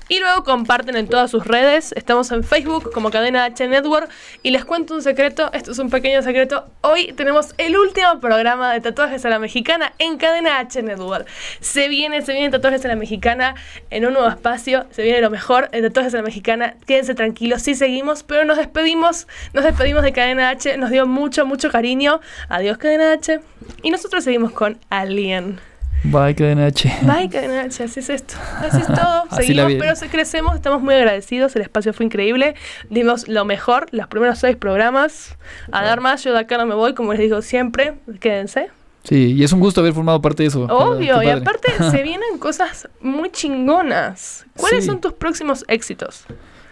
[0.08, 1.92] Y luego comparten en todas sus redes.
[1.92, 4.08] Estamos en Facebook como Cadena H Network.
[4.42, 6.64] Y les cuento un secreto, esto es un pequeño secreto.
[6.80, 11.26] Hoy tenemos el último programa de tatuajes a la mexicana en Cadena H Network.
[11.60, 13.54] Se viene, se viene tatuajes a la mexicana
[13.90, 14.86] en un nuevo espacio.
[14.90, 16.76] Se viene lo mejor en tatuajes a la mexicana.
[16.86, 19.26] Quédense tranquilos, sí seguimos, pero nos despedimos.
[19.52, 20.76] Nos despedimos de Cadena H.
[20.76, 22.20] Nos dio mucho, mucho cariño.
[22.48, 23.40] Adiós, Cadena H.
[23.82, 25.57] Y nosotros seguimos con Alien.
[26.04, 26.88] Bye, cadena H.
[27.02, 28.34] Bye, Cadena H, así es esto.
[28.60, 29.24] Así es todo.
[29.30, 31.54] Así Seguimos, pero se- crecemos, estamos muy agradecidos.
[31.56, 32.54] El espacio fue increíble.
[32.88, 35.36] Dimos lo mejor, los primeros seis programas.
[35.72, 37.94] A dar más, yo de acá no me voy, como les digo siempre.
[38.20, 38.68] Quédense.
[39.04, 40.64] Sí, y es un gusto haber formado parte de eso.
[40.64, 44.44] Obvio, y aparte se vienen cosas muy chingonas.
[44.56, 44.86] ¿Cuáles Sí.
[44.90, 46.24] son tus próximos éxitos?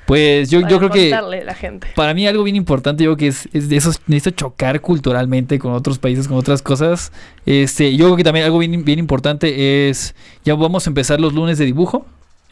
[0.06, 1.88] Pues yo, yo creo que la gente.
[1.96, 5.58] para mí algo bien importante, yo creo que es, es de esos, necesito chocar culturalmente
[5.58, 7.12] con otros países, con otras cosas.
[7.44, 11.34] Este, yo creo que también algo bien, bien importante es, ya vamos a empezar los
[11.34, 12.06] lunes de dibujo.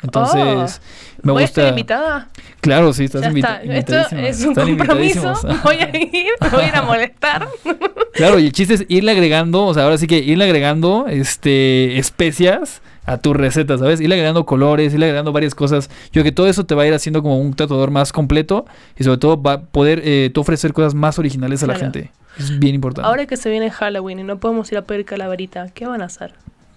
[0.05, 0.81] Entonces,
[1.23, 1.61] me ¿Voy a gusta...
[1.63, 2.29] estar invitada?
[2.61, 4.03] Claro, sí, estás Ya invita- está.
[4.03, 5.33] Esto es un compromiso.
[5.65, 7.49] Voy a ir, voy a ir a molestar.
[8.15, 11.99] Claro, y el chiste es irle agregando, o sea, ahora sí que irle agregando este
[11.99, 14.01] especias a tu receta, ¿sabes?
[14.01, 15.91] Irle agregando colores, irle agregando varias cosas.
[16.07, 18.67] Yo creo que todo eso te va a ir haciendo como un tatuador más completo
[18.97, 22.13] y sobre todo va a poder eh, tú ofrecer cosas más originales a la gente.
[22.39, 23.09] Es bien importante.
[23.09, 26.05] Ahora que se viene Halloween y no podemos ir a pedir calaverita, ¿qué van a
[26.05, 26.35] hacer?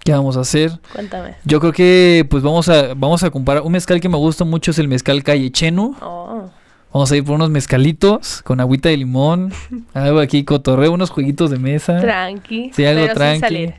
[0.08, 0.72] ¿Qué vamos a hacer?
[0.94, 1.36] Cuéntame.
[1.44, 4.72] Yo creo que pues vamos a vamos a comparar un mezcal que me gusta mucho
[4.72, 5.98] es el mezcal Calle Chenu.
[6.02, 6.50] Oh.
[6.94, 9.52] Vamos a ir por unos mezcalitos con agüita de limón,
[9.94, 12.00] algo aquí cotorreo, unos jueguitos de mesa.
[12.00, 12.72] Tranqui.
[12.74, 13.40] Sí, algo pero sin tranqui.
[13.42, 13.74] salir.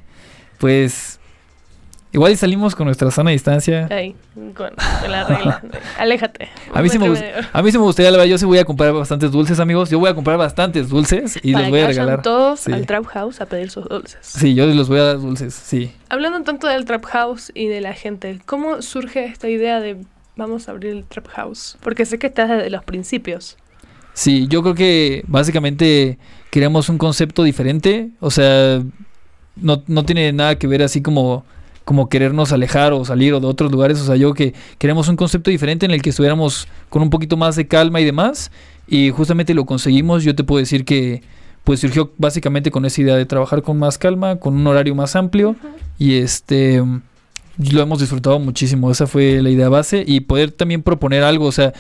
[0.59, 1.18] Pues
[2.13, 3.87] igual y salimos con nuestra sana distancia.
[3.91, 5.63] Ahí, con, con la regla.
[5.99, 6.49] Aléjate.
[6.73, 8.65] A mí, sí me, a mí sí me gustaría, la verdad, yo sí voy a
[8.65, 9.91] comprar bastantes dulces, amigos.
[9.91, 12.23] Yo voy a comprar bastantes dulces y Para los voy a regalar.
[12.23, 12.73] todos Sí.
[12.73, 14.19] al Trap House a pedir sus dulces.
[14.23, 15.93] Sí, yo los voy a dar dulces, sí.
[16.09, 19.97] Hablando tanto del Trap House y de la gente, ¿cómo surge esta idea de
[20.37, 21.77] vamos a abrir el Trap House?
[21.83, 23.57] Porque sé que estás desde los principios.
[24.15, 26.19] Sí, yo creo que básicamente
[26.51, 28.11] queríamos un concepto diferente.
[28.19, 28.83] O sea,
[29.57, 31.45] no, no tiene nada que ver así como,
[31.89, 33.99] como querernos alejar o salir o de otros lugares.
[33.99, 37.39] O sea, yo que queremos un concepto diferente en el que estuviéramos con un poquito
[37.39, 38.51] más de calma y demás.
[38.87, 40.23] Y justamente lo conseguimos.
[40.23, 41.23] Yo te puedo decir que
[41.65, 45.17] pues surgió básicamente con esa idea de trabajar con más calma, con un horario más
[45.17, 45.57] amplio.
[45.99, 46.85] Y este
[47.73, 48.91] lo hemos disfrutado muchísimo.
[48.91, 50.05] Esa fue la idea base.
[50.07, 51.47] Y poder también proponer algo.
[51.47, 51.73] O sea,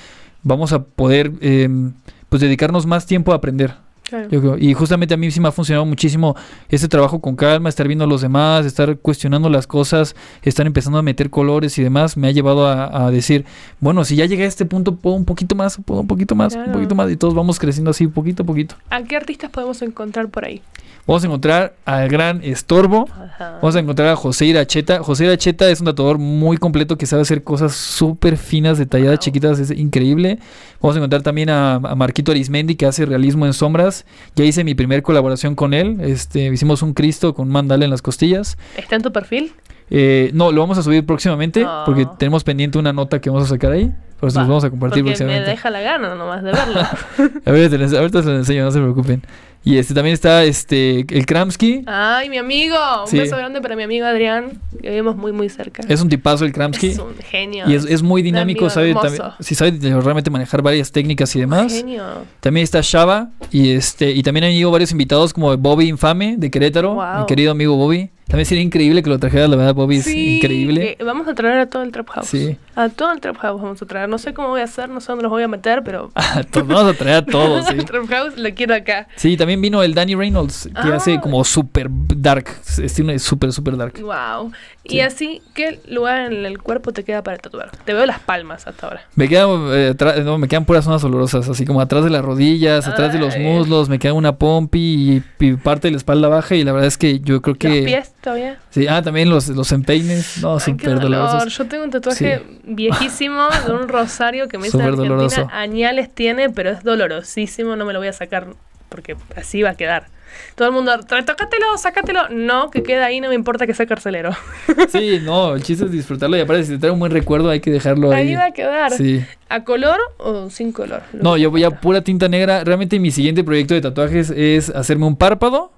[0.42, 1.92] vamos a poder em,
[2.30, 3.74] pues dedicarnos más tiempo a aprender.
[4.08, 4.28] Claro.
[4.30, 4.58] Yo creo.
[4.58, 6.34] Y justamente a mí sí me ha funcionado muchísimo
[6.70, 10.98] ese trabajo con calma, estar viendo a los demás, estar cuestionando las cosas, estar empezando
[10.98, 13.44] a meter colores y demás, me ha llevado a, a decir,
[13.80, 16.54] bueno, si ya llegué a este punto, puedo un poquito más, puedo un poquito más,
[16.54, 18.76] un poquito más, y todos vamos creciendo así, poquito a poquito.
[18.88, 20.62] ¿A qué artistas podemos encontrar por ahí?
[21.08, 23.52] Vamos a encontrar al gran Estorbo, Ajá.
[23.62, 25.02] vamos a encontrar a José Iracheta.
[25.02, 29.22] José Iracheta es un tatuador muy completo que sabe hacer cosas súper finas, detalladas, Wow.
[29.24, 30.38] chiquitas, es increíble.
[30.82, 34.04] Vamos a encontrar también a, a Marquito Arismendi que hace realismo en sombras.
[34.36, 35.96] Ya hice mi primer colaboración con él.
[36.02, 38.58] Este, hicimos un Cristo con un mandala en las costillas.
[38.76, 39.54] ¿Está en tu perfil?
[39.90, 41.84] Eh, no, lo vamos a subir próximamente Oh.
[41.86, 43.90] porque tenemos pendiente una nota que vamos a sacar ahí.
[44.20, 45.50] Por eso Va, los vamos a compartir Porque me próximamente.
[45.50, 46.80] deja la gana nomás de verlo.
[47.46, 49.22] A ver, ahorita se lo enseño, no se preocupen.
[49.64, 51.82] Y este también está este el Kramsky.
[51.86, 52.76] Ay, mi amigo.
[53.02, 53.18] Un Sí.
[53.18, 55.82] beso grande para mi amigo Adrián, que vivimos muy, muy cerca.
[55.88, 56.88] Es un tipazo el Kramsky.
[56.88, 57.68] Es un genio.
[57.68, 61.72] Y es, es muy dinámico, sabe también, sí sabe realmente manejar varias técnicas y demás.
[61.72, 62.04] Genio.
[62.40, 66.50] También está Shaba y este y también han ido varios invitados como Bobby Infame de
[66.50, 67.20] Querétaro, Wow.
[67.20, 68.10] mi querido amigo Bobby.
[68.28, 70.96] También sería increíble que lo trajeras, la verdad, Bobby es Sí, increíble.
[70.98, 72.26] eh, vamos a traer a todo el Trap House.
[72.28, 72.56] Sí.
[72.76, 74.08] A todo el Trap House vamos a traer.
[74.08, 76.10] No sé cómo voy a hacer, no sé dónde los voy a meter, pero.
[76.52, 77.74] Pues vamos a traer a todos, sí.
[77.74, 79.08] el Trap House lo quiero acá.
[79.16, 80.96] Sí, también vino el Danny Reynolds, que Ah.
[80.96, 82.46] hace como super dark,
[82.82, 83.98] estilo super super dark.
[84.00, 84.52] Wow.
[84.84, 84.96] Sí.
[84.96, 87.70] Y así, ¿qué lugar en el cuerpo te queda para tatuar?
[87.84, 89.02] Te veo las palmas hasta ahora.
[89.16, 92.86] Me quedan, eh, no, me quedan puras zonas olorosas, así como atrás de las rodillas,
[92.86, 96.54] atrás de los muslos, me queda una pompi y, y parte de la espalda baja
[96.54, 97.68] y la verdad es que yo creo que...
[97.68, 98.58] ¿Los pies todavía?
[98.70, 101.02] Sí, ah, también los, los empeines, no, súper dolor.
[101.02, 101.56] dolorosos.
[101.56, 105.08] Yo tengo un tatuaje viejísimo de un rosario que me hizo en Argentina.
[105.08, 105.48] doloroso.
[105.52, 107.76] Añales tiene, pero es dolorosísimo.
[107.76, 108.48] No me lo voy a sacar
[108.88, 110.06] porque así va a quedar.
[110.54, 112.28] Todo el mundo, retócatelo, sácatelo.
[112.28, 114.30] No, que queda ahí, no me importa que sea carcelero.
[114.90, 117.60] Sí, no, el chiste es disfrutarlo y aparte si te trae un buen recuerdo hay
[117.60, 118.28] que dejarlo ahí.
[118.28, 118.92] Ahí va a quedar.
[118.92, 119.24] Sí.
[119.48, 121.02] ¿A color o sin color?
[121.12, 122.64] Lo No, yo voy a pura tinta negra.
[122.64, 125.72] Realmente mi siguiente proyecto de tatuajes es hacerme un párpado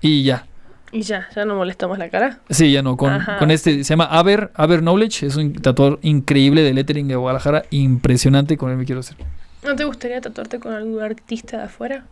[0.00, 0.46] y ya.
[0.92, 2.40] Y ya, ya no molestamos la cara.
[2.50, 6.62] Sí, ya no, con, con este, se llama Aber, Aber Knowledge, es un tatuador increíble
[6.62, 9.16] de lettering de Guadalajara, impresionante, con él me quiero hacer.
[9.64, 12.04] ¿No te gustaría tatuarte con algún artista de afuera?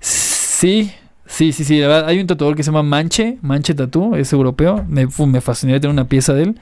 [0.00, 0.92] Sí,
[1.26, 4.32] sí, sí, sí, la verdad, hay un tatuador que se llama Manche, Manche Tattoo, es
[4.32, 6.60] europeo, me, fu- me fascinaría tener una pieza de él,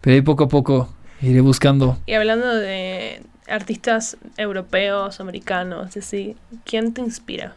[0.00, 0.88] pero ahí poco a poco
[1.20, 1.98] iré buscando.
[2.06, 6.34] Y hablando de artistas europeos, americanos, así,
[6.64, 7.54] ¿quién te inspira?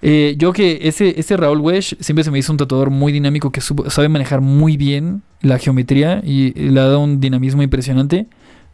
[0.00, 3.50] Eh, yo que ese, ese Raúl Wesh siempre se me hizo un tatuador muy dinámico
[3.50, 8.26] que supo- sabe manejar muy bien la geometría y, le ha dado un dinamismo impresionante.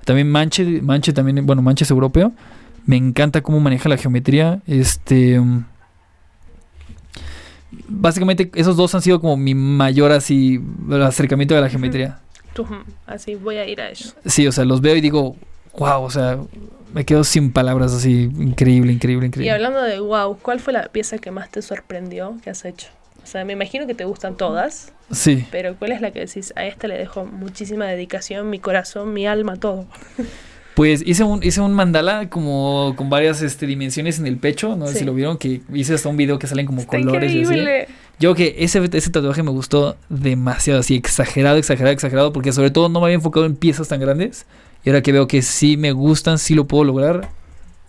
[0.05, 2.33] También Manche, Manche también, bueno, Manche es europeo.
[2.87, 4.61] Me encanta cómo maneja la geometría.
[4.66, 5.64] Este um,
[7.89, 10.61] básicamente esos dos han sido como mi mayor así
[11.03, 12.18] acercamiento a la geometría.
[12.59, 14.14] Mm, así, voy a ir a ellos.
[14.27, 15.37] Sí, o sea, los veo y digo,
[15.79, 16.39] wow, o sea,
[16.93, 19.53] me quedo sin palabras así, increíble, increíble, Y increíble.
[19.53, 22.89] hablando de wow, ¿cuál fue la pieza que más te sorprendió que has hecho?
[23.22, 25.47] O sea, me imagino que te gustan todas, Sí.
[25.51, 26.53] pero ¿cuál es la que decís?
[26.57, 29.87] A esta le dejo muchísima dedicación, mi corazón, mi alma, todo.
[30.75, 34.89] Pues hice un, hice un mandala como con varias este, dimensiones en el pecho, no
[34.89, 34.99] sé Sí.
[34.99, 37.43] si lo vieron, que hice hasta un video que salen como Está colores y así.
[37.43, 37.87] increíble.
[38.18, 42.89] Yo que ese, ese tatuaje me gustó demasiado, así exagerado, exagerado, exagerado, porque sobre todo
[42.89, 44.47] no me había enfocado en piezas tan grandes.
[44.85, 47.30] Y ahora que veo que sí me gustan, sí lo puedo lograr,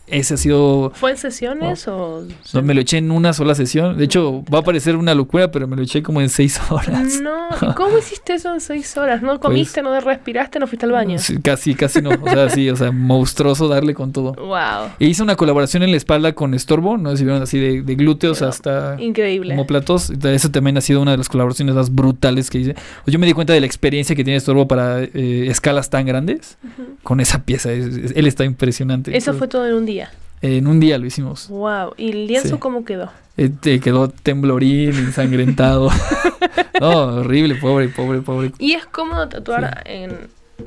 [0.08, 0.91] ese ha sido...
[0.95, 2.24] ¿Fue en sesiones o...?
[2.53, 3.97] No, me lo eché en una sola sesión.
[3.97, 7.20] De hecho, va a parecer una locura, pero me lo eché como en seis horas.
[7.22, 9.22] No, ¿y cómo hiciste eso en seis horas?
[9.22, 11.16] ¿No comiste, no respiraste, no fuiste al baño?
[11.26, 12.12] Pues casi, casi no.
[12.12, 14.34] O sea, sí, o sea, monstruoso darle con todo.
[14.34, 17.82] Wow, E hice una colaboración en la espalda con Estorbo, no si vieron así de,
[17.82, 19.56] de glúteos hasta increíble.
[19.68, 20.12] platos.
[20.12, 22.74] Eso también ha sido una de las colaboraciones más brutales que hice.
[23.03, 26.06] Pues yo me di cuenta de la experiencia que tiene Estorbo para eh, escalas tan
[26.06, 26.58] grandes
[27.03, 27.72] con esa pieza.
[27.72, 29.16] Es- es- él está impresionante.
[29.16, 29.95] Eso fue todo en un día.
[30.41, 31.48] En un día lo hicimos.
[31.50, 32.56] Wow, ¿y el lienzo Sí.
[32.60, 33.10] cómo quedó?
[33.38, 35.89] Eh, te quedó temblorín, ensangrentado.
[36.80, 38.52] no, horrible, pobre, pobre, pobre.
[38.60, 40.12] ¿Y es cómodo tatuar en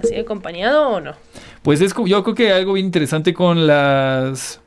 [0.03, 1.13] así acompañado o no?
[1.63, 4.61] Pues es yo creo que algo bien interesante con las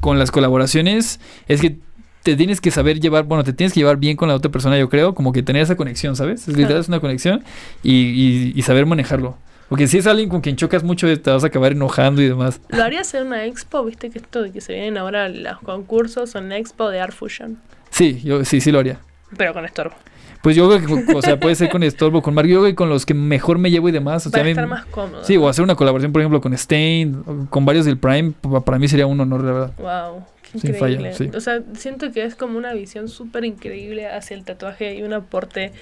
[0.00, 1.76] con las colaboraciones es que
[2.22, 4.78] te tienes que saber llevar, bueno, te tienes que llevar bien con la otra persona,
[4.78, 6.48] yo creo, como que tener esa conexión, ¿sabes?
[6.48, 7.44] Es literal, es una conexión
[7.82, 9.36] y, y- y saber manejarlo.
[9.70, 12.60] Porque si es alguien con quien chocas mucho, te vas a acabar enojando y demás.
[12.68, 13.82] ¿Lo harías en una expo?
[13.84, 17.56] ¿Viste que esto de que se vienen ahora los concursos en expo de Art Fusion?
[17.90, 18.98] Sí, yo sí, sí lo haría.
[19.38, 19.94] Pero con estorbo.
[20.42, 22.74] Pues yo creo que, o sea, puede ser con Estorbo, con Mario, yo creo que
[22.74, 24.26] con los que mejor me llevo y demás.
[24.26, 25.22] O sea, Para estar más cómodo.
[25.22, 28.78] Sí, o hacer una colaboración, por ejemplo, con Stain, con varios del Prime, pa- para
[28.78, 29.72] mí sería un honor, la verdad.
[29.76, 30.24] Wow,
[30.58, 31.12] Sin falla, increíble.
[31.14, 31.30] sí.
[31.36, 35.12] O sea, siento que es como una visión súper increíble hacia el tatuaje y un
[35.12, 35.72] aporte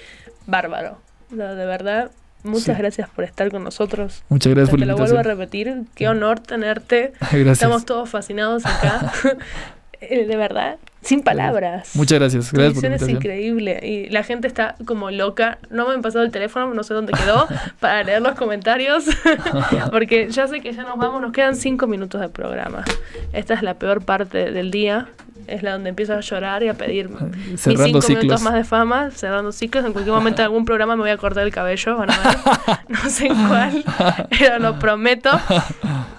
[0.45, 0.97] bárbaro.
[1.31, 2.11] O sea, de verdad,
[2.43, 2.81] muchas Sí.
[2.81, 4.23] gracias por estar con nosotros.
[4.29, 7.13] Muchas gracias O sea, por te la lo vuelvo a repetir, qué honor tenerte.
[7.19, 7.53] Gracias.
[7.53, 9.11] Estamos todos fascinados acá.
[10.01, 11.93] Eh, de verdad, sin palabras.
[11.93, 12.49] Muchas gracias.
[12.49, 15.57] Tu Gracias por la es increíble y la gente está como loca.
[15.69, 17.49] No me han pasado el teléfono, no sé dónde quedó,
[17.81, 19.03] para leer los comentarios.
[19.91, 22.85] Porque ya sé que ya nos vamos, nos quedan cinco minutos de programa.
[23.33, 25.09] Esta es la peor parte del día.
[25.49, 28.09] Es la donde empiezo a llorar y a pedir mis cinco ciclos.
[28.09, 29.83] minutos más de fama, cerrando ciclos.
[29.85, 32.37] En cualquier momento en algún programa me voy a cortar el cabello, van a ver.
[32.89, 33.83] No sé en cuál,
[34.37, 35.29] pero lo prometo.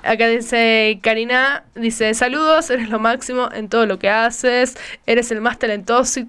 [0.05, 4.76] Acá dice Karina, dice, saludos, eres lo máximo en todo lo que haces,
[5.07, 6.20] eres el más talentoso,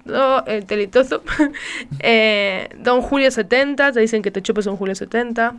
[0.48, 1.24] el talentoso.
[2.00, 5.54] Eh, Don Julio 70, te dicen que te chupes un Julio 70.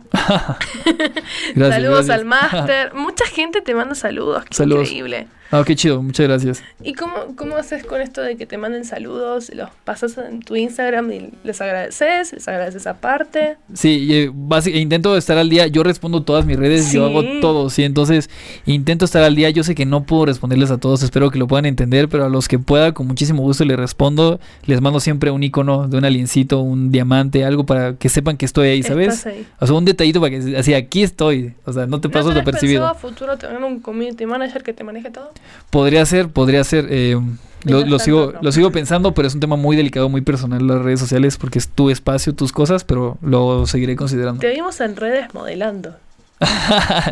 [1.55, 2.09] Gracias, saludos gracias.
[2.19, 2.93] al máster.
[2.93, 4.83] Mucha gente te manda saludos, qué Saludos.
[4.89, 5.27] increíble.
[5.55, 6.63] Ah, qué chido, muchas gracias.
[6.83, 9.51] ¿Y cómo, cómo haces con esto de que te manden saludos?
[9.53, 12.33] ¿Los pasas en tu Instagram y les agradeces?
[12.33, 13.57] ¿Les agradeces aparte?
[13.71, 14.31] Sí, eh,
[14.73, 15.67] intento estar al día.
[15.67, 17.11] Yo respondo todas mis redes, yo Sí.
[17.11, 17.83] hago todo, sí.
[17.83, 18.31] Entonces,
[18.65, 19.51] intento estar al día.
[19.51, 22.29] Yo sé que no puedo responderles a todos, espero que lo puedan entender, pero a
[22.29, 24.39] los que pueda, con muchísimo gusto les respondo.
[24.65, 28.45] Les mando siempre un icono de un aliencito, un diamante, algo para que sepan que
[28.45, 29.27] estoy ahí, ¿sabes?
[29.27, 29.45] Ahí.
[29.59, 31.53] O sea, un detallito para que, así, aquí estoy.
[31.65, 32.81] O sea, no te paso ¿No desapercibido.
[32.81, 35.29] pensado a futuro tener un community manager que te maneje todo?
[35.69, 36.87] Podría ser, podría ser.
[36.89, 37.17] eh,
[37.65, 40.99] lo, sigo, lo sigo pensando, pero es un tema muy delicado, muy personal las redes
[40.99, 44.39] sociales, porque es tu espacio, tus cosas, pero lo seguiré considerando.
[44.41, 45.95] Te vimos en redes modelando.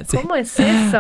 [0.10, 0.18] Sí.
[0.18, 1.00] ¿Cómo es eso?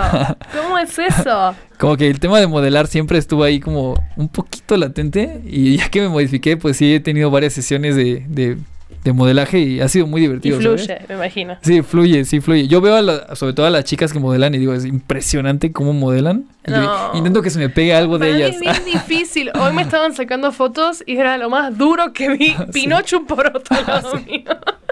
[0.55, 1.53] ¿Cómo es eso?
[1.77, 5.89] Como que el tema de modelar siempre estuvo ahí como un poquito latente y ya
[5.89, 8.57] que me modifiqué, pues sí he tenido varias sesiones de, de
[9.03, 10.61] de modelaje y ha sido muy Y divertido.
[10.61, 10.85] ¿sabes?
[10.85, 11.57] fluye, me imagino.
[11.61, 12.67] Sí, fluye, sí, fluye.
[12.67, 15.71] Yo veo a la- sobre todo a las chicas que modelan y digo, es impresionante
[15.71, 16.45] cómo modelan.
[16.67, 17.11] No.
[17.15, 18.55] intento que se me pegue algo de mí ellas.
[18.55, 19.51] es bien difícil.
[19.59, 22.55] Hoy me estaban sacando fotos y era lo más duro que vi.
[22.73, 24.43] Pinocho por otro lado mío.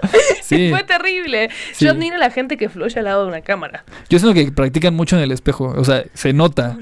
[0.42, 0.70] Sí.
[0.70, 1.48] Fue terrible.
[1.72, 1.84] Sí.
[1.84, 3.84] Yo admiro a la gente que fluye al lado de una cámara.
[4.08, 5.72] Yo siento que practican mucho en el espejo.
[5.76, 6.76] O sea, se nota.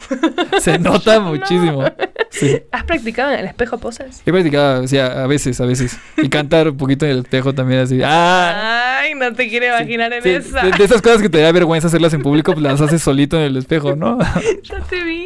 [0.58, 1.84] se nota muchísimo.
[2.30, 2.62] Sí.
[2.70, 4.22] ¿Has practicado en el espejo poses?
[4.26, 5.98] He practicado, o sea, a veces, a veces.
[6.18, 8.00] Y cantar un poquito en el espejo también así.
[8.04, 8.98] ¡Ah!
[9.00, 10.62] Ay, no te quiero imaginar en esa.
[10.62, 13.38] de, de esas cosas que te da vergüenza hacerlas en público, pues las haces solito
[13.38, 14.18] en el espejo, ¿no?
[14.62, 15.24] Ya te vi.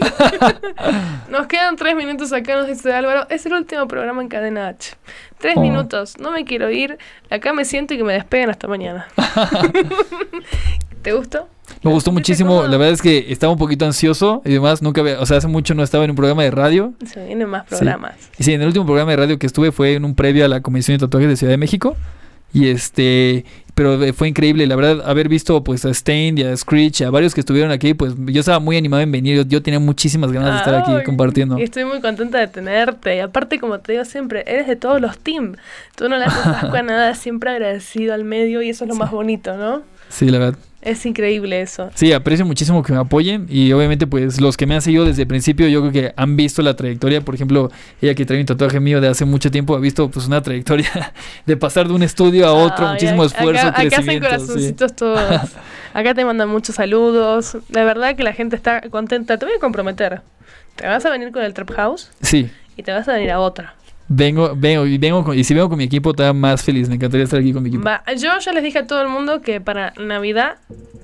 [1.28, 3.26] Nos quedan tres minutos acá, nos dice Álvaro.
[3.28, 4.94] Es el último programa en Cadena H.
[5.42, 5.60] Tres Oh.
[5.60, 6.18] minutos.
[6.18, 6.96] No me quiero ir.
[7.28, 9.08] Acá me siento y que me despeguen hasta mañana.
[11.02, 11.48] ¿Te gustó?
[11.82, 12.62] Me gustó muchísimo.
[12.62, 14.82] La verdad es que estaba un poquito ansioso y demás.
[14.82, 16.92] Nunca había, o sea, hace mucho no estaba en un programa de radio.
[17.04, 17.74] Se vienen más Sí.
[17.76, 18.14] programas.
[18.38, 20.48] Y sí, en el último programa de radio que estuve fue en un previo a
[20.48, 21.96] la Comisión de Tatuajes de Ciudad de México.
[22.52, 23.44] Y este,
[23.74, 27.34] pero fue increíble, la verdad, haber visto pues a Stain y a Screech, a varios
[27.34, 30.52] que estuvieron aquí, pues yo estaba muy animado en venir, yo, yo tenía muchísimas ganas
[30.52, 31.58] de estar aquí compartiendo.
[31.58, 33.16] Y estoy muy contenta de tenerte.
[33.16, 35.56] Y aparte, como te digo siempre, eres de todos los teams.
[35.96, 38.94] Tú no le haces asco a nada, siempre agradecido al medio y eso es lo
[38.94, 39.82] más bonito, ¿no?
[40.10, 40.58] Sí, la verdad.
[40.82, 41.90] Es increíble eso.
[41.94, 45.22] Sí, aprecio muchísimo que me apoyen y obviamente pues los que me han seguido desde
[45.22, 47.70] el principio yo creo que han visto la trayectoria, por ejemplo,
[48.00, 50.90] ella que trae un tatuaje mío de hace mucho tiempo ha visto pues una trayectoria
[51.46, 54.26] de pasar de un estudio a otro, Ay, muchísimo acá- esfuerzo, acá, hacen crecimiento.
[54.28, 54.36] sí.
[54.36, 55.50] corazoncitos todos.
[55.94, 57.56] Acá te mandan muchos saludos.
[57.68, 59.36] De verdad que la gente está contenta.
[59.36, 60.22] Te voy a comprometer.
[60.74, 63.40] Te vas a venir con el Trap House Sí, y te vas a venir a
[63.40, 63.74] otra.
[64.14, 66.96] Vengo, vengo y vengo con- y si vengo con mi equipo todavía más feliz, me
[66.96, 67.84] encantaría estar aquí con mi equipo.
[67.84, 70.56] Va, yo ya les dije a todo el mundo que para Navidad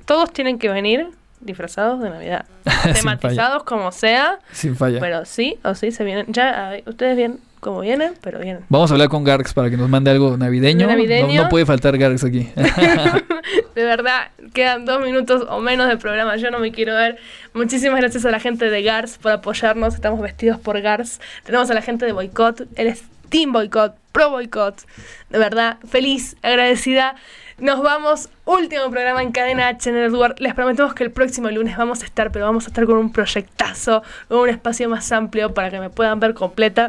[0.06, 1.08] todos tienen que venir
[1.40, 2.46] disfrazados de Navidad.
[2.94, 4.38] Tematizados como sea.
[4.52, 5.00] Sin falla.
[5.00, 6.26] Pero sí o sí se vienen.
[6.28, 8.64] Ya, ustedes bien como vienen, pero vienen.
[8.68, 10.86] Vamos a hablar con Garx para que nos mande algo navideño.
[10.86, 11.34] ¿De navideño?
[11.34, 12.48] No, no puede faltar Garx aquí.
[13.74, 16.36] De verdad, quedan dos minutos o menos de programa.
[16.36, 17.18] Yo no me quiero ver.
[17.54, 19.94] Muchísimas gracias a la gente de Gars por apoyarnos.
[19.94, 21.20] Estamos vestidos por Gars.
[21.44, 22.62] Tenemos a la gente de Boycott.
[22.76, 24.82] Él es Team Boycott, Pro Boycott.
[25.30, 27.14] De verdad, feliz, agradecida.
[27.58, 28.28] Nos vamos.
[28.44, 30.38] Último programa en Cadena H Network.
[30.38, 33.10] Les prometemos que el próximo lunes vamos a estar, pero vamos a estar con un
[33.10, 36.88] proyectazo, con un espacio más amplio para que me puedan ver completa.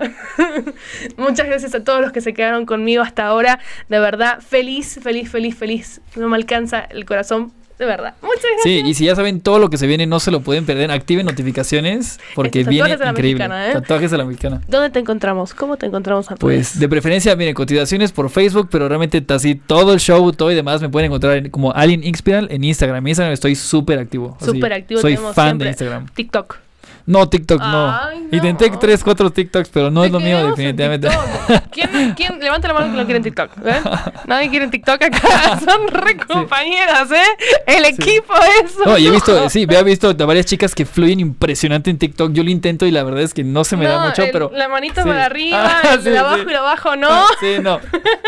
[1.18, 3.58] Muchas gracias a todos los que se quedaron conmigo hasta ahora.
[3.88, 6.02] De verdad, feliz, feliz, feliz, feliz.
[6.16, 7.52] No me alcanza el corazón.
[7.80, 8.14] De verdad.
[8.22, 8.64] Muchas gracias.
[8.64, 10.92] Sí, y si ya saben todo lo que se viene, no se lo pueden perder.
[10.92, 13.48] Activen notificaciones porque Estos viene tatuajes a la increíble.
[13.48, 13.74] mexicana, ¿eh?
[13.74, 14.62] Tatuajes a la mexicana.
[14.68, 15.54] ¿Dónde te encontramos?
[15.54, 19.94] ¿Cómo te encontramos a Pues de preferencia, miren, cotizaciones por Facebook, pero realmente así todo
[19.94, 22.98] el show, todo y demás me pueden encontrar en- como Alien Inspiral en Instagram.
[23.06, 24.38] En Instagram estoy súper activo.
[24.44, 25.66] Súper activo Soy fan siempre.
[25.66, 26.08] de Instagram.
[26.14, 26.58] TikTok.
[27.06, 27.89] No, TikTok no.
[27.91, 28.38] Ay, no.
[28.38, 31.08] Intenté tres, cuatro TikToks, pero no es lo mío, definitivamente.
[31.72, 32.39] ¿Quién, quién?
[32.39, 33.52] Levanta la mano que lo quiere en TikTok.
[33.66, 33.82] ¿eh?
[34.28, 35.60] Nadie quiere en TikTok acá.
[35.66, 37.24] Son re compañeras, ¿eh?
[37.66, 38.34] El equipo
[38.64, 38.80] eso.
[38.86, 42.32] No, y he visto, sí, he visto a varias chicas que fluyen impresionante en TikTok.
[42.32, 44.32] Yo lo intento y la verdad es que no se me da No, mucho, el-
[44.32, 44.52] pero.
[44.54, 45.08] La manito sí.
[45.08, 46.43] para arriba, Ah, el sí, de abajo sí.
[46.47, 47.26] y lo abajo no.
[47.39, 47.80] Sí, no.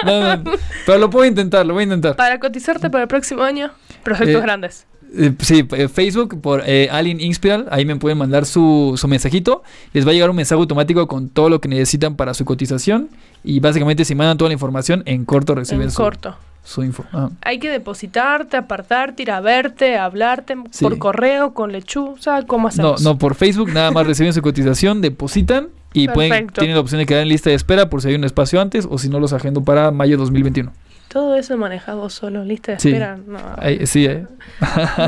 [0.05, 0.51] No, no.
[0.85, 2.15] Pero lo puedo intentar, lo voy a intentar.
[2.15, 3.71] Para cotizarte para el próximo año,
[4.03, 4.87] proyectos Eh, grandes.
[5.13, 9.63] Eh, sí, eh, Facebook por eh, Alien Inspiral, ahí me pueden mandar su, su mensajito.
[9.93, 13.09] Les va a llegar un mensaje automático con todo lo que necesitan para su cotización.
[13.43, 16.35] Y básicamente, si mandan toda la información, en corto reciben En su, corto.
[16.63, 17.03] su info.
[17.41, 20.85] Hay que depositarte, apartarte, ir a verte, hablarte Sí.
[20.85, 23.01] por correo, con lechuza, ¿cómo No, hacemos?
[23.01, 27.05] no, por Facebook nada más reciben su cotización, depositan y pueden, tienen la opción de
[27.05, 29.33] quedar en lista de espera por si hay un espacio antes o si no los
[29.33, 30.71] agendo para mayo 2021.
[31.11, 32.89] Todo eso manejas vos solo, lista de Sí.
[32.89, 33.17] espera.
[33.27, 33.37] No.
[33.57, 34.25] Ahí- sí, eh.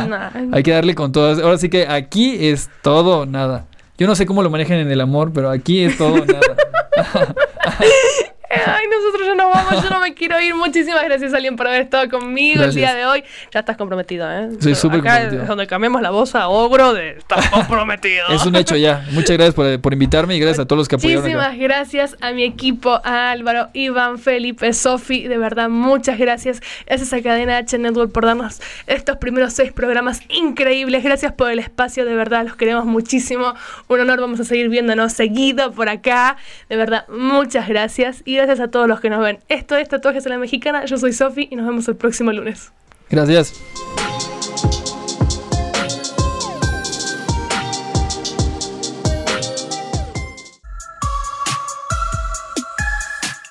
[0.09, 0.29] Nah.
[0.51, 1.39] hay que darle con todas.
[1.39, 3.65] Ahora sí que aquí es todo nada.
[3.97, 6.55] Yo no sé cómo lo manejan en el amor, pero aquí es todo nada.
[8.65, 10.53] Ay, nosotros ya nos vamos, yo no me quiero ir.
[10.55, 12.75] Muchísimas gracias, Alien, por haber estado conmigo Gracias.
[12.75, 13.23] el día de hoy.
[13.51, 14.49] Ya estás comprometido, ¿eh?
[14.59, 15.45] Soy súper comprometido.
[15.45, 18.27] donde cambiamos la voz a ogro de estás comprometido.
[18.29, 19.05] es un hecho ya.
[19.11, 21.23] Muchas gracias por, por invitarme y gracias a todos los que apoyaron.
[21.25, 21.29] acá.
[21.37, 26.61] Muchísimas gracias a mi equipo, a Álvaro, Iván, Felipe, Sofi, de verdad, muchas gracias.
[26.85, 31.03] Gracias a Cadena H Network por darnos estos primeros seis programas increíbles.
[31.03, 33.53] Gracias por el espacio, de verdad, los queremos muchísimo.
[33.87, 36.37] Un honor, vamos a seguir viéndonos seguido por acá.
[36.69, 38.21] De verdad, muchas gracias.
[38.25, 39.39] Y gracias a todos los que nos ven.
[39.47, 40.85] Esto es Tatuajes a la Mexicana.
[40.85, 42.71] Yo soy Sofi y nos vemos el próximo lunes.
[43.09, 43.53] Gracias.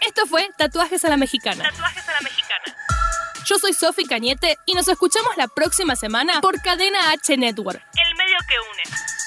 [0.00, 1.64] Esto fue Tatuajes a la Mexicana.
[1.64, 2.76] Tatuajes a la mexicana.
[3.46, 7.80] Yo soy Sofi Cañete y nos escuchamos la próxima semana por Cadena H Network.
[7.94, 9.21] El medio que une.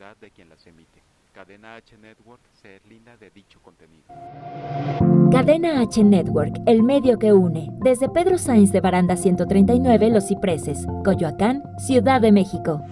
[0.00, 1.02] de quien las emite.
[1.34, 4.04] Cadena H Network se deslinda de dicho contenido.
[5.30, 10.86] Cadena H Network, el medio que une, desde Pedro Sáenz de Baranda 139, Los Cipreses,
[11.04, 12.82] Coyoacán, Ciudad de México.